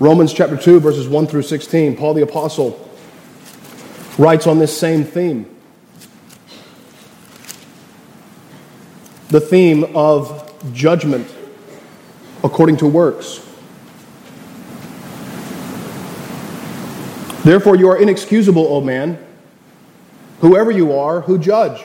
Romans 0.00 0.32
chapter 0.32 0.56
2, 0.56 0.80
verses 0.80 1.06
1 1.06 1.28
through 1.28 1.42
16, 1.42 1.96
Paul 1.96 2.14
the 2.14 2.22
Apostle 2.22 2.90
writes 4.18 4.48
on 4.48 4.58
this 4.58 4.76
same 4.76 5.04
theme. 5.04 5.56
the 9.28 9.40
theme 9.40 9.84
of 9.96 10.52
judgment 10.72 11.26
according 12.44 12.76
to 12.76 12.86
works. 12.86 13.44
Therefore, 17.46 17.76
you 17.76 17.88
are 17.88 17.96
inexcusable, 17.96 18.66
O 18.66 18.80
man, 18.80 19.24
whoever 20.40 20.72
you 20.72 20.92
are, 20.98 21.20
who 21.20 21.38
judge. 21.38 21.80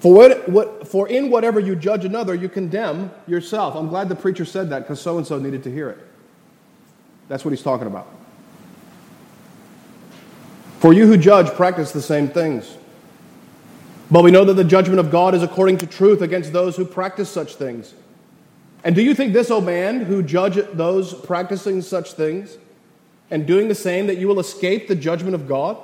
For, 0.00 0.12
what, 0.12 0.48
what, 0.48 0.88
for 0.88 1.06
in 1.06 1.30
whatever 1.30 1.60
you 1.60 1.76
judge 1.76 2.04
another, 2.04 2.34
you 2.34 2.48
condemn 2.48 3.12
yourself. 3.28 3.76
I'm 3.76 3.86
glad 3.86 4.08
the 4.08 4.16
preacher 4.16 4.44
said 4.44 4.68
that 4.70 4.80
because 4.80 5.00
so 5.00 5.16
and 5.16 5.24
so 5.24 5.38
needed 5.38 5.62
to 5.62 5.70
hear 5.70 5.90
it. 5.90 5.98
That's 7.28 7.44
what 7.44 7.52
he's 7.52 7.62
talking 7.62 7.86
about. 7.86 8.08
For 10.80 10.92
you 10.92 11.06
who 11.06 11.16
judge, 11.16 11.46
practice 11.54 11.92
the 11.92 12.02
same 12.02 12.26
things. 12.26 12.76
But 14.10 14.24
we 14.24 14.32
know 14.32 14.44
that 14.44 14.54
the 14.54 14.64
judgment 14.64 14.98
of 14.98 15.12
God 15.12 15.36
is 15.36 15.44
according 15.44 15.78
to 15.78 15.86
truth 15.86 16.20
against 16.20 16.52
those 16.52 16.76
who 16.76 16.84
practice 16.84 17.30
such 17.30 17.54
things. 17.54 17.94
And 18.82 18.96
do 18.96 19.02
you 19.02 19.14
think 19.14 19.34
this, 19.34 19.52
O 19.52 19.60
man, 19.60 20.00
who 20.00 20.20
judge 20.20 20.58
those 20.72 21.14
practicing 21.14 21.80
such 21.80 22.14
things 22.14 22.58
and 23.30 23.46
doing 23.46 23.68
the 23.68 23.74
same, 23.74 24.06
that 24.06 24.18
you 24.18 24.28
will 24.28 24.40
escape 24.40 24.88
the 24.88 24.94
judgment 24.94 25.34
of 25.34 25.48
God? 25.48 25.76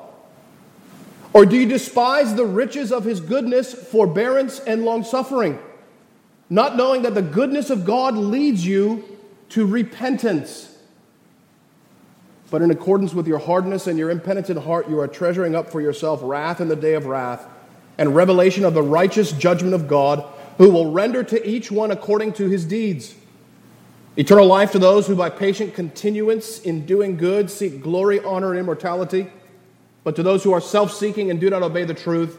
Or 1.32 1.46
do 1.46 1.56
you 1.56 1.66
despise 1.66 2.34
the 2.34 2.44
riches 2.44 2.92
of 2.92 3.04
his 3.04 3.20
goodness, 3.20 3.72
forbearance, 3.72 4.60
and 4.60 4.84
long 4.84 5.02
suffering, 5.02 5.58
not 6.50 6.76
knowing 6.76 7.02
that 7.02 7.14
the 7.14 7.22
goodness 7.22 7.70
of 7.70 7.84
God 7.84 8.14
leads 8.14 8.66
you 8.66 9.04
to 9.50 9.66
repentance? 9.66 10.76
But 12.50 12.60
in 12.60 12.70
accordance 12.70 13.14
with 13.14 13.26
your 13.26 13.38
hardness 13.38 13.86
and 13.86 13.98
your 13.98 14.10
impenitent 14.10 14.62
heart, 14.64 14.90
you 14.90 15.00
are 15.00 15.08
treasuring 15.08 15.54
up 15.54 15.70
for 15.70 15.80
yourself 15.80 16.20
wrath 16.22 16.60
in 16.60 16.68
the 16.68 16.76
day 16.76 16.92
of 16.92 17.06
wrath 17.06 17.46
and 17.96 18.14
revelation 18.14 18.64
of 18.64 18.74
the 18.74 18.82
righteous 18.82 19.32
judgment 19.32 19.74
of 19.74 19.88
God, 19.88 20.22
who 20.58 20.70
will 20.70 20.92
render 20.92 21.22
to 21.22 21.48
each 21.48 21.70
one 21.70 21.90
according 21.90 22.34
to 22.34 22.48
his 22.48 22.66
deeds. 22.66 23.14
Eternal 24.16 24.46
life 24.46 24.72
to 24.72 24.78
those 24.78 25.06
who 25.06 25.16
by 25.16 25.30
patient 25.30 25.74
continuance 25.74 26.60
in 26.60 26.84
doing 26.84 27.16
good 27.16 27.50
seek 27.50 27.82
glory, 27.82 28.20
honor, 28.20 28.50
and 28.50 28.58
immortality 28.58 29.26
but 30.04 30.16
to 30.16 30.22
those 30.22 30.42
who 30.42 30.52
are 30.52 30.60
self 30.60 30.92
seeking 30.92 31.30
and 31.30 31.40
do 31.40 31.50
not 31.50 31.62
obey 31.62 31.84
the 31.84 31.94
truth, 31.94 32.38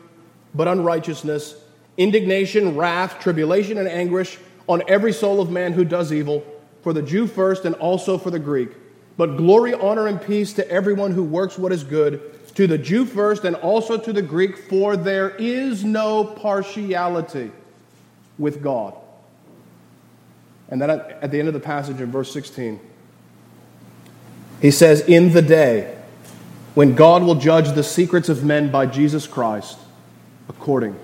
but 0.54 0.68
unrighteousness, 0.68 1.56
indignation, 1.98 2.76
wrath, 2.76 3.20
tribulation, 3.20 3.78
and 3.78 3.88
anguish 3.88 4.38
on 4.68 4.84
every 4.88 5.14
soul 5.14 5.42
of 5.42 5.50
man 5.50 5.74
who 5.74 5.86
does 5.86 6.12
evil, 6.12 6.44
for 6.82 6.94
the 6.94 7.02
Jew 7.02 7.28
first 7.28 7.66
and 7.66 7.76
also 7.76 8.18
for 8.18 8.32
the 8.32 8.40
Greek. 8.40 8.72
But 9.16 9.38
glory, 9.38 9.74
honor, 9.74 10.08
and 10.08 10.22
peace 10.22 10.54
to 10.54 10.70
everyone 10.70 11.12
who 11.12 11.24
works 11.24 11.58
what 11.58 11.72
is 11.72 11.84
good, 11.84 12.40
to 12.56 12.68
the 12.68 12.78
Jew 12.78 13.06
first 13.06 13.46
and 13.46 13.56
also 13.58 13.98
to 13.98 14.12
the 14.12 14.22
Greek, 14.22 14.58
for 14.70 14.98
there 14.98 15.30
is 15.32 15.84
no 15.84 16.24
partiality 16.24 17.52
with 18.38 18.62
God. 18.62 18.96
And 20.70 20.82
then 20.82 20.90
at 20.90 21.32
the 21.32 21.40
end 21.40 21.48
of 21.48 21.54
the 21.54 21.60
passage 21.60 22.00
in 22.00 22.12
verse 22.12 22.32
16, 22.32 22.80
he 24.62 24.72
says, 24.72 25.02
In 25.02 25.34
the 25.34 25.42
day, 25.42 25.98
when 26.74 26.96
God 26.96 27.24
will 27.24 27.36
judge 27.36 27.74
the 27.74 27.84
secrets 27.84 28.30
of 28.30 28.44
men 28.44 28.72
by 28.72 28.86
Jesus 28.86 29.28
Christ 29.28 29.78
according 30.50 30.98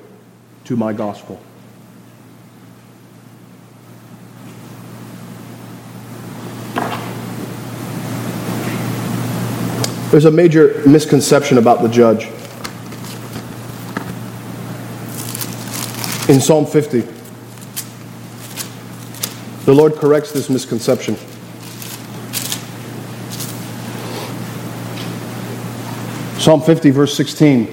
to 0.65 0.75
my 0.75 0.93
gospel. 0.93 1.39
There's 10.11 10.25
a 10.25 10.31
major 10.31 10.81
misconception 10.87 11.59
about 11.59 11.83
the 11.83 11.87
judge. 11.87 12.25
In 16.27 16.41
Psalm 16.41 16.65
50, 16.65 17.18
the 19.69 19.75
Lord 19.75 19.93
corrects 19.93 20.31
this 20.31 20.49
misconception. 20.49 21.15
Psalm 26.39 26.59
50, 26.59 26.89
verse 26.89 27.15
16. 27.15 27.65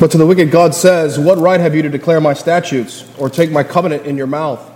But 0.00 0.10
to 0.12 0.16
the 0.16 0.24
wicked, 0.24 0.50
God 0.50 0.74
says, 0.74 1.18
What 1.18 1.36
right 1.36 1.60
have 1.60 1.74
you 1.74 1.82
to 1.82 1.90
declare 1.90 2.22
my 2.22 2.32
statutes 2.32 3.04
or 3.18 3.28
take 3.28 3.50
my 3.50 3.62
covenant 3.62 4.06
in 4.06 4.16
your 4.16 4.26
mouth? 4.26 4.66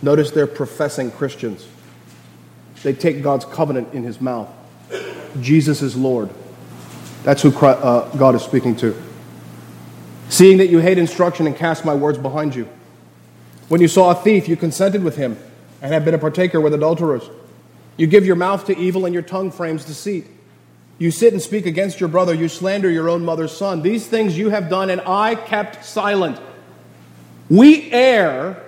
Notice 0.00 0.30
they're 0.30 0.46
professing 0.46 1.10
Christians. 1.10 1.68
They 2.82 2.94
take 2.94 3.22
God's 3.22 3.44
covenant 3.44 3.92
in 3.92 4.04
his 4.04 4.22
mouth. 4.22 4.48
Jesus 5.42 5.82
is 5.82 5.94
Lord. 5.96 6.30
That's 7.24 7.42
who 7.42 7.54
uh, 7.54 8.08
God 8.16 8.34
is 8.34 8.40
speaking 8.40 8.74
to. 8.76 9.05
Seeing 10.28 10.58
that 10.58 10.68
you 10.68 10.78
hate 10.78 10.98
instruction 10.98 11.46
and 11.46 11.56
cast 11.56 11.84
my 11.84 11.94
words 11.94 12.18
behind 12.18 12.54
you. 12.54 12.68
When 13.68 13.80
you 13.80 13.88
saw 13.88 14.10
a 14.10 14.14
thief, 14.14 14.48
you 14.48 14.56
consented 14.56 15.02
with 15.02 15.16
him 15.16 15.38
and 15.82 15.92
have 15.92 16.04
been 16.04 16.14
a 16.14 16.18
partaker 16.18 16.60
with 16.60 16.74
adulterers. 16.74 17.22
You 17.96 18.06
give 18.06 18.26
your 18.26 18.36
mouth 18.36 18.66
to 18.66 18.76
evil 18.76 19.06
and 19.06 19.14
your 19.14 19.22
tongue 19.22 19.50
frames 19.50 19.84
deceit. 19.84 20.26
You 20.98 21.10
sit 21.10 21.32
and 21.32 21.42
speak 21.42 21.66
against 21.66 22.00
your 22.00 22.08
brother. 22.08 22.34
You 22.34 22.48
slander 22.48 22.90
your 22.90 23.08
own 23.08 23.24
mother's 23.24 23.56
son. 23.56 23.82
These 23.82 24.06
things 24.06 24.36
you 24.36 24.50
have 24.50 24.70
done, 24.70 24.90
and 24.90 25.00
I 25.02 25.34
kept 25.34 25.84
silent. 25.84 26.40
We 27.48 27.90
err 27.92 28.62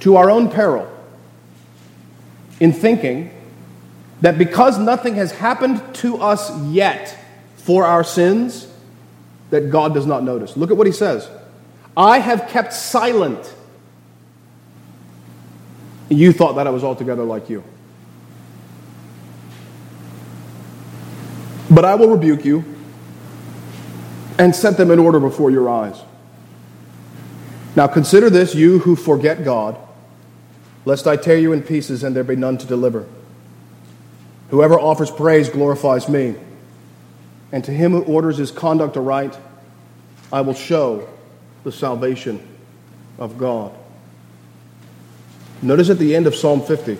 to 0.00 0.16
our 0.16 0.30
own 0.30 0.50
peril 0.50 0.90
in 2.60 2.72
thinking 2.72 3.30
that 4.20 4.38
because 4.38 4.78
nothing 4.78 5.14
has 5.14 5.32
happened 5.32 5.94
to 5.96 6.16
us 6.18 6.56
yet 6.64 7.16
for 7.56 7.84
our 7.84 8.02
sins, 8.02 8.66
that 9.50 9.70
God 9.70 9.94
does 9.94 10.06
not 10.06 10.22
notice. 10.22 10.56
Look 10.56 10.70
at 10.70 10.76
what 10.76 10.86
he 10.86 10.92
says 10.92 11.28
I 11.96 12.18
have 12.18 12.48
kept 12.48 12.72
silent 12.72 13.54
you 16.10 16.32
thought 16.32 16.54
that 16.54 16.66
I 16.66 16.70
was 16.70 16.84
altogether 16.84 17.24
like 17.24 17.50
you. 17.50 17.62
But 21.70 21.84
I 21.84 21.94
will 21.96 22.08
rebuke 22.08 22.44
you 22.44 22.64
and 24.38 24.54
set 24.54 24.76
them 24.76 24.90
in 24.90 24.98
order 24.98 25.20
before 25.20 25.50
your 25.50 25.68
eyes. 25.68 26.00
Now 27.76 27.86
consider 27.86 28.30
this, 28.30 28.54
you 28.54 28.78
who 28.80 28.96
forget 28.96 29.44
God, 29.44 29.76
lest 30.84 31.06
I 31.06 31.16
tear 31.16 31.36
you 31.36 31.52
in 31.52 31.62
pieces 31.62 32.02
and 32.02 32.16
there 32.16 32.24
be 32.24 32.36
none 32.36 32.56
to 32.58 32.66
deliver. 32.66 33.06
Whoever 34.50 34.80
offers 34.80 35.10
praise 35.10 35.50
glorifies 35.50 36.08
me, 36.08 36.36
and 37.52 37.64
to 37.64 37.72
him 37.72 37.92
who 37.92 38.02
orders 38.02 38.36
his 38.36 38.50
conduct 38.50 38.96
aright, 38.96 39.36
I 40.32 40.42
will 40.42 40.54
show 40.54 41.08
the 41.64 41.72
salvation 41.72 42.46
of 43.18 43.38
God. 43.38 43.72
Notice 45.62 45.90
at 45.90 45.98
the 45.98 46.14
end 46.14 46.26
of 46.26 46.34
Psalm 46.34 46.62
50 46.62 46.98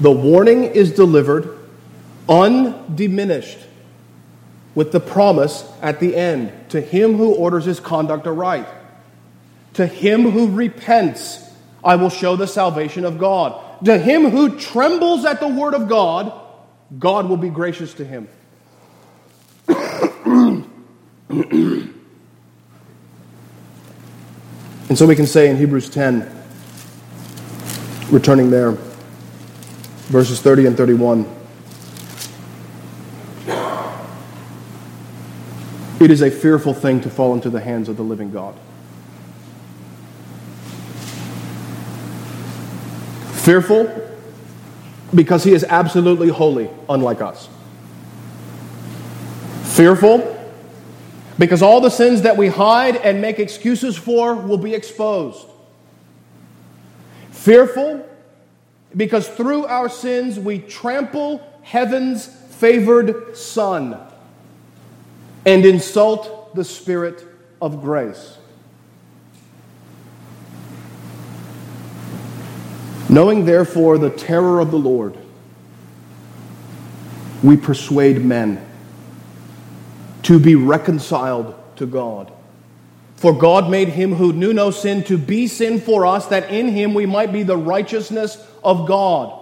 the 0.00 0.10
warning 0.10 0.64
is 0.64 0.92
delivered 0.92 1.58
undiminished 2.28 3.58
with 4.74 4.92
the 4.92 5.00
promise 5.00 5.64
at 5.80 6.00
the 6.00 6.14
end 6.14 6.52
to 6.70 6.80
him 6.80 7.16
who 7.16 7.34
orders 7.34 7.64
his 7.64 7.80
conduct 7.80 8.26
aright, 8.26 8.66
to 9.74 9.86
him 9.86 10.30
who 10.30 10.50
repents, 10.50 11.42
I 11.82 11.96
will 11.96 12.10
show 12.10 12.36
the 12.36 12.46
salvation 12.46 13.04
of 13.04 13.18
God. 13.18 13.62
To 13.84 13.98
him 13.98 14.30
who 14.30 14.58
trembles 14.58 15.24
at 15.24 15.40
the 15.40 15.48
word 15.48 15.74
of 15.74 15.88
God, 15.88 16.32
God 16.98 17.28
will 17.28 17.36
be 17.36 17.50
gracious 17.50 17.94
to 17.94 18.04
him. 18.04 18.28
and 19.68 20.68
so 24.94 25.06
we 25.06 25.16
can 25.16 25.26
say 25.26 25.48
in 25.50 25.56
Hebrews 25.56 25.90
10, 25.90 26.30
returning 28.10 28.50
there, 28.50 28.72
verses 30.08 30.40
30 30.40 30.66
and 30.66 30.76
31. 30.76 31.26
It 35.98 36.10
is 36.10 36.22
a 36.22 36.30
fearful 36.30 36.74
thing 36.74 37.00
to 37.00 37.10
fall 37.10 37.34
into 37.34 37.50
the 37.50 37.60
hands 37.60 37.88
of 37.88 37.96
the 37.96 38.02
living 38.02 38.30
God. 38.30 38.54
Fearful 43.42 44.06
because 45.14 45.44
he 45.44 45.52
is 45.52 45.64
absolutely 45.64 46.28
holy, 46.28 46.68
unlike 46.88 47.22
us. 47.22 47.48
Fearful 49.76 50.32
because 51.38 51.60
all 51.60 51.82
the 51.82 51.90
sins 51.90 52.22
that 52.22 52.38
we 52.38 52.48
hide 52.48 52.96
and 52.96 53.20
make 53.20 53.38
excuses 53.38 53.94
for 53.94 54.34
will 54.34 54.56
be 54.56 54.72
exposed. 54.72 55.46
Fearful 57.30 58.08
because 58.96 59.28
through 59.28 59.66
our 59.66 59.90
sins 59.90 60.38
we 60.38 60.60
trample 60.60 61.46
heaven's 61.60 62.24
favored 62.26 63.36
Son 63.36 64.00
and 65.44 65.66
insult 65.66 66.54
the 66.54 66.64
Spirit 66.64 67.22
of 67.60 67.82
grace. 67.82 68.38
Knowing 73.10 73.44
therefore 73.44 73.98
the 73.98 74.08
terror 74.08 74.58
of 74.58 74.70
the 74.70 74.78
Lord, 74.78 75.18
we 77.42 77.58
persuade 77.58 78.24
men 78.24 78.66
to 80.26 80.40
be 80.40 80.56
reconciled 80.56 81.54
to 81.76 81.86
God. 81.86 82.32
For 83.14 83.32
God 83.32 83.70
made 83.70 83.90
him 83.90 84.12
who 84.12 84.32
knew 84.32 84.52
no 84.52 84.72
sin 84.72 85.04
to 85.04 85.16
be 85.16 85.46
sin 85.46 85.80
for 85.80 86.04
us, 86.04 86.26
that 86.26 86.50
in 86.50 86.66
him 86.66 86.94
we 86.94 87.06
might 87.06 87.32
be 87.32 87.44
the 87.44 87.56
righteousness 87.56 88.36
of 88.64 88.88
God. 88.88 89.40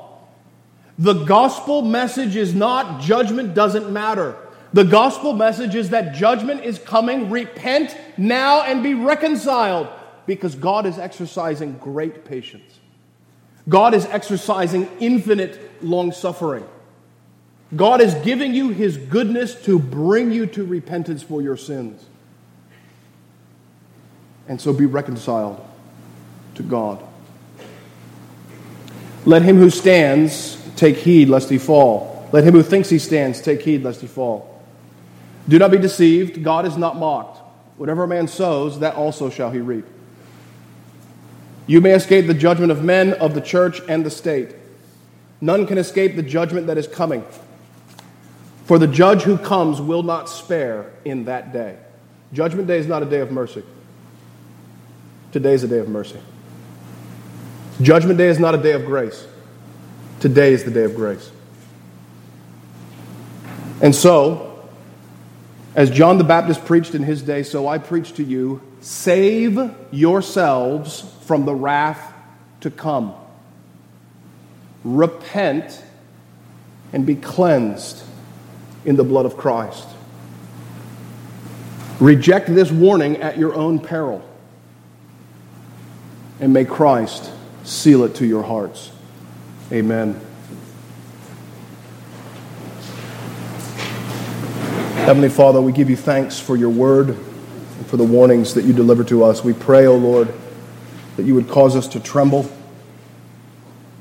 The 0.99 1.25
gospel 1.25 1.81
message 1.81 2.37
is 2.37 2.55
not 2.55 3.01
judgment 3.01 3.55
doesn't 3.55 3.91
matter. 3.91 4.37
The 4.75 4.85
gospel 4.85 5.33
message 5.33 5.75
is 5.75 5.89
that 5.91 6.15
judgment 6.15 6.65
is 6.65 6.79
coming. 6.79 7.31
Repent 7.31 7.97
now 8.19 8.63
and 8.63 8.83
be 8.83 8.93
reconciled 8.93 9.89
because 10.27 10.55
God 10.55 10.85
is 10.85 10.99
exercising 10.99 11.79
great 11.79 12.27
patience. 12.27 12.79
God 13.71 13.95
is 13.95 14.05
exercising 14.05 14.87
infinite 15.01 15.83
long 15.83 16.13
suffering. 16.13 16.67
God 17.77 18.01
is 18.01 18.15
giving 18.17 18.55
you 18.55 18.71
his 18.71 18.97
goodness 18.97 19.55
to 19.65 19.79
bring 19.79 20.31
you 20.31 20.47
to 20.47 20.65
repentance 20.65 21.23
for 21.23 21.43
your 21.43 21.57
sins 21.57 22.05
and 24.49 24.61
so 24.61 24.73
be 24.73 24.87
reconciled 24.87 25.65
to 26.55 26.63
God. 26.63 27.03
Let 29.25 29.43
him 29.43 29.57
who 29.57 29.71
stands 29.71 30.61
take 30.77 30.97
heed 30.97 31.29
lest 31.29 31.49
he 31.49 31.59
fall. 31.59 32.29
Let 32.33 32.45
him 32.45 32.53
who 32.53 32.63
thinks 32.63 32.91
he 32.91 32.99
stands 32.99 33.41
take 33.41 33.63
heed 33.63 33.83
lest 33.83 34.01
he 34.01 34.07
fall. 34.07 34.63
Do 35.49 35.59
not 35.59 35.71
be 35.71 35.79
deceived. 35.79 36.43
God 36.43 36.67
is 36.67 36.77
not 36.77 36.97
mocked. 36.97 37.41
Whatever 37.79 38.05
a 38.05 38.09
man 38.09 38.29
sows, 38.29 38.81
that 38.81 38.95
also 38.95 39.31
shall 39.31 39.51
he 39.51 39.61
reap. 39.61 39.87
You 41.67 41.81
may 41.81 41.93
escape 41.93 42.27
the 42.27 42.35
judgment 42.35 42.71
of 42.71 42.85
men, 42.85 43.15
of 43.15 43.35
the 43.35 43.41
church, 43.41 43.81
and 43.89 44.05
the 44.05 44.11
state. 44.11 44.55
None 45.41 45.67
can 45.67 45.79
escape 45.79 46.17
the 46.17 46.23
judgment 46.23 46.67
that 46.67 46.79
is 46.79 46.87
coming. 46.87 47.25
For 48.65 48.79
the 48.79 48.87
judge 48.87 49.23
who 49.23 49.37
comes 49.37 49.81
will 49.81 50.03
not 50.03 50.29
spare 50.29 50.91
in 51.05 51.27
that 51.27 51.53
day. 51.53 51.77
Judgment 52.33 52.67
day 52.67 52.79
is 52.79 52.87
not 52.87 53.03
a 53.03 53.07
day 53.07 53.21
of 53.21 53.31
mercy. 53.31 53.63
Today 55.33 55.53
is 55.53 55.65
a 55.65 55.69
day 55.69 55.79
of 55.79 55.89
mercy. 55.89 56.19
Judgment 57.83 58.19
day 58.19 58.29
is 58.29 58.39
not 58.39 58.55
a 58.55 58.59
day 58.59 58.73
of 58.73 58.87
grace. 58.87 59.27
Today 60.21 60.53
is 60.53 60.65
the 60.65 60.71
day 60.71 60.85
of 60.85 60.95
grace. 60.95 61.31
And 63.83 63.95
so, 63.95 64.67
as 65.75 65.91
John 65.91 66.19
the 66.19 66.25
Baptist 66.25 66.65
preached 66.65 66.95
in 66.95 67.03
his 67.03 67.21
day, 67.21 67.43
so 67.43 67.69
I 67.69 67.79
preach 67.79 68.15
to 68.15 68.25
you 68.25 68.63
save 68.81 69.75
yourselves 69.91 71.05
from 71.23 71.45
the 71.45 71.55
wrath 71.55 72.13
to 72.61 72.71
come. 72.71 73.15
Repent 74.85 75.83
and 76.93 77.05
be 77.05 77.17
cleansed 77.17 78.03
in 78.85 78.97
the 78.97 79.05
blood 79.05 79.27
of 79.27 79.37
Christ. 79.37 79.89
Reject 82.01 82.53
this 82.55 82.71
warning 82.71 83.19
at 83.19 83.39
your 83.39 83.55
own 83.55 83.79
peril, 83.79 84.27
and 86.41 86.53
may 86.53 86.65
Christ 86.65 87.31
seal 87.63 88.05
it 88.05 88.17
to 88.17 88.27
your 88.27 88.43
hearts. 88.43 88.91
Amen. 89.73 90.21
Heavenly 95.05 95.29
Father, 95.29 95.61
we 95.61 95.73
give 95.73 95.91
you 95.91 95.97
thanks 95.97 96.41
for 96.41 96.57
your 96.57 96.71
word 96.71 97.11
and 97.11 97.87
for 97.87 97.99
the 97.99 98.05
warnings 98.05 98.55
that 98.55 98.65
you 98.65 98.73
deliver 98.73 99.05
to 99.05 99.23
us. 99.23 99.45
We 99.45 99.53
pray, 99.53 99.87
O 99.87 99.93
oh 99.93 99.97
Lord, 99.97 100.33
that 101.17 101.25
you 101.25 101.35
would 101.35 101.47
cause 101.47 101.77
us 101.77 101.87
to 101.89 102.01
tremble. 102.01 102.51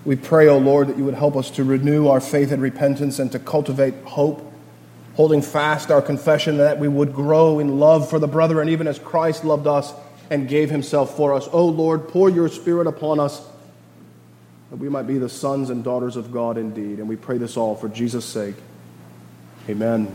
We 0.05 0.15
pray, 0.15 0.47
O 0.47 0.53
oh 0.53 0.57
Lord, 0.59 0.87
that 0.87 0.97
you 0.97 1.03
would 1.03 1.13
help 1.13 1.35
us 1.35 1.49
to 1.51 1.65
renew 1.65 2.07
our 2.07 2.21
faith 2.21 2.53
and 2.53 2.61
repentance 2.61 3.19
and 3.19 3.29
to 3.33 3.39
cultivate 3.39 3.95
hope, 4.05 4.52
holding 5.15 5.41
fast 5.41 5.91
our 5.91 6.01
confession 6.01 6.57
that 6.57 6.79
we 6.79 6.87
would 6.87 7.13
grow 7.13 7.59
in 7.59 7.79
love 7.79 8.09
for 8.09 8.19
the 8.19 8.27
brother, 8.27 8.61
and 8.61 8.69
even 8.69 8.87
as 8.87 8.99
Christ 8.99 9.43
loved 9.43 9.67
us 9.67 9.93
and 10.29 10.47
gave 10.47 10.69
himself 10.69 11.15
for 11.15 11.33
us. 11.33 11.47
O 11.47 11.51
oh 11.51 11.65
Lord, 11.67 12.07
pour 12.07 12.29
your 12.29 12.49
Spirit 12.49 12.87
upon 12.87 13.19
us 13.19 13.45
that 14.71 14.77
we 14.77 14.89
might 14.89 15.05
be 15.05 15.19
the 15.19 15.29
sons 15.29 15.69
and 15.69 15.83
daughters 15.83 16.15
of 16.15 16.31
God 16.31 16.57
indeed. 16.57 16.97
And 16.97 17.07
we 17.07 17.15
pray 17.15 17.37
this 17.37 17.57
all 17.57 17.75
for 17.75 17.87
Jesus' 17.87 18.25
sake. 18.25 18.55
Amen. 19.69 20.11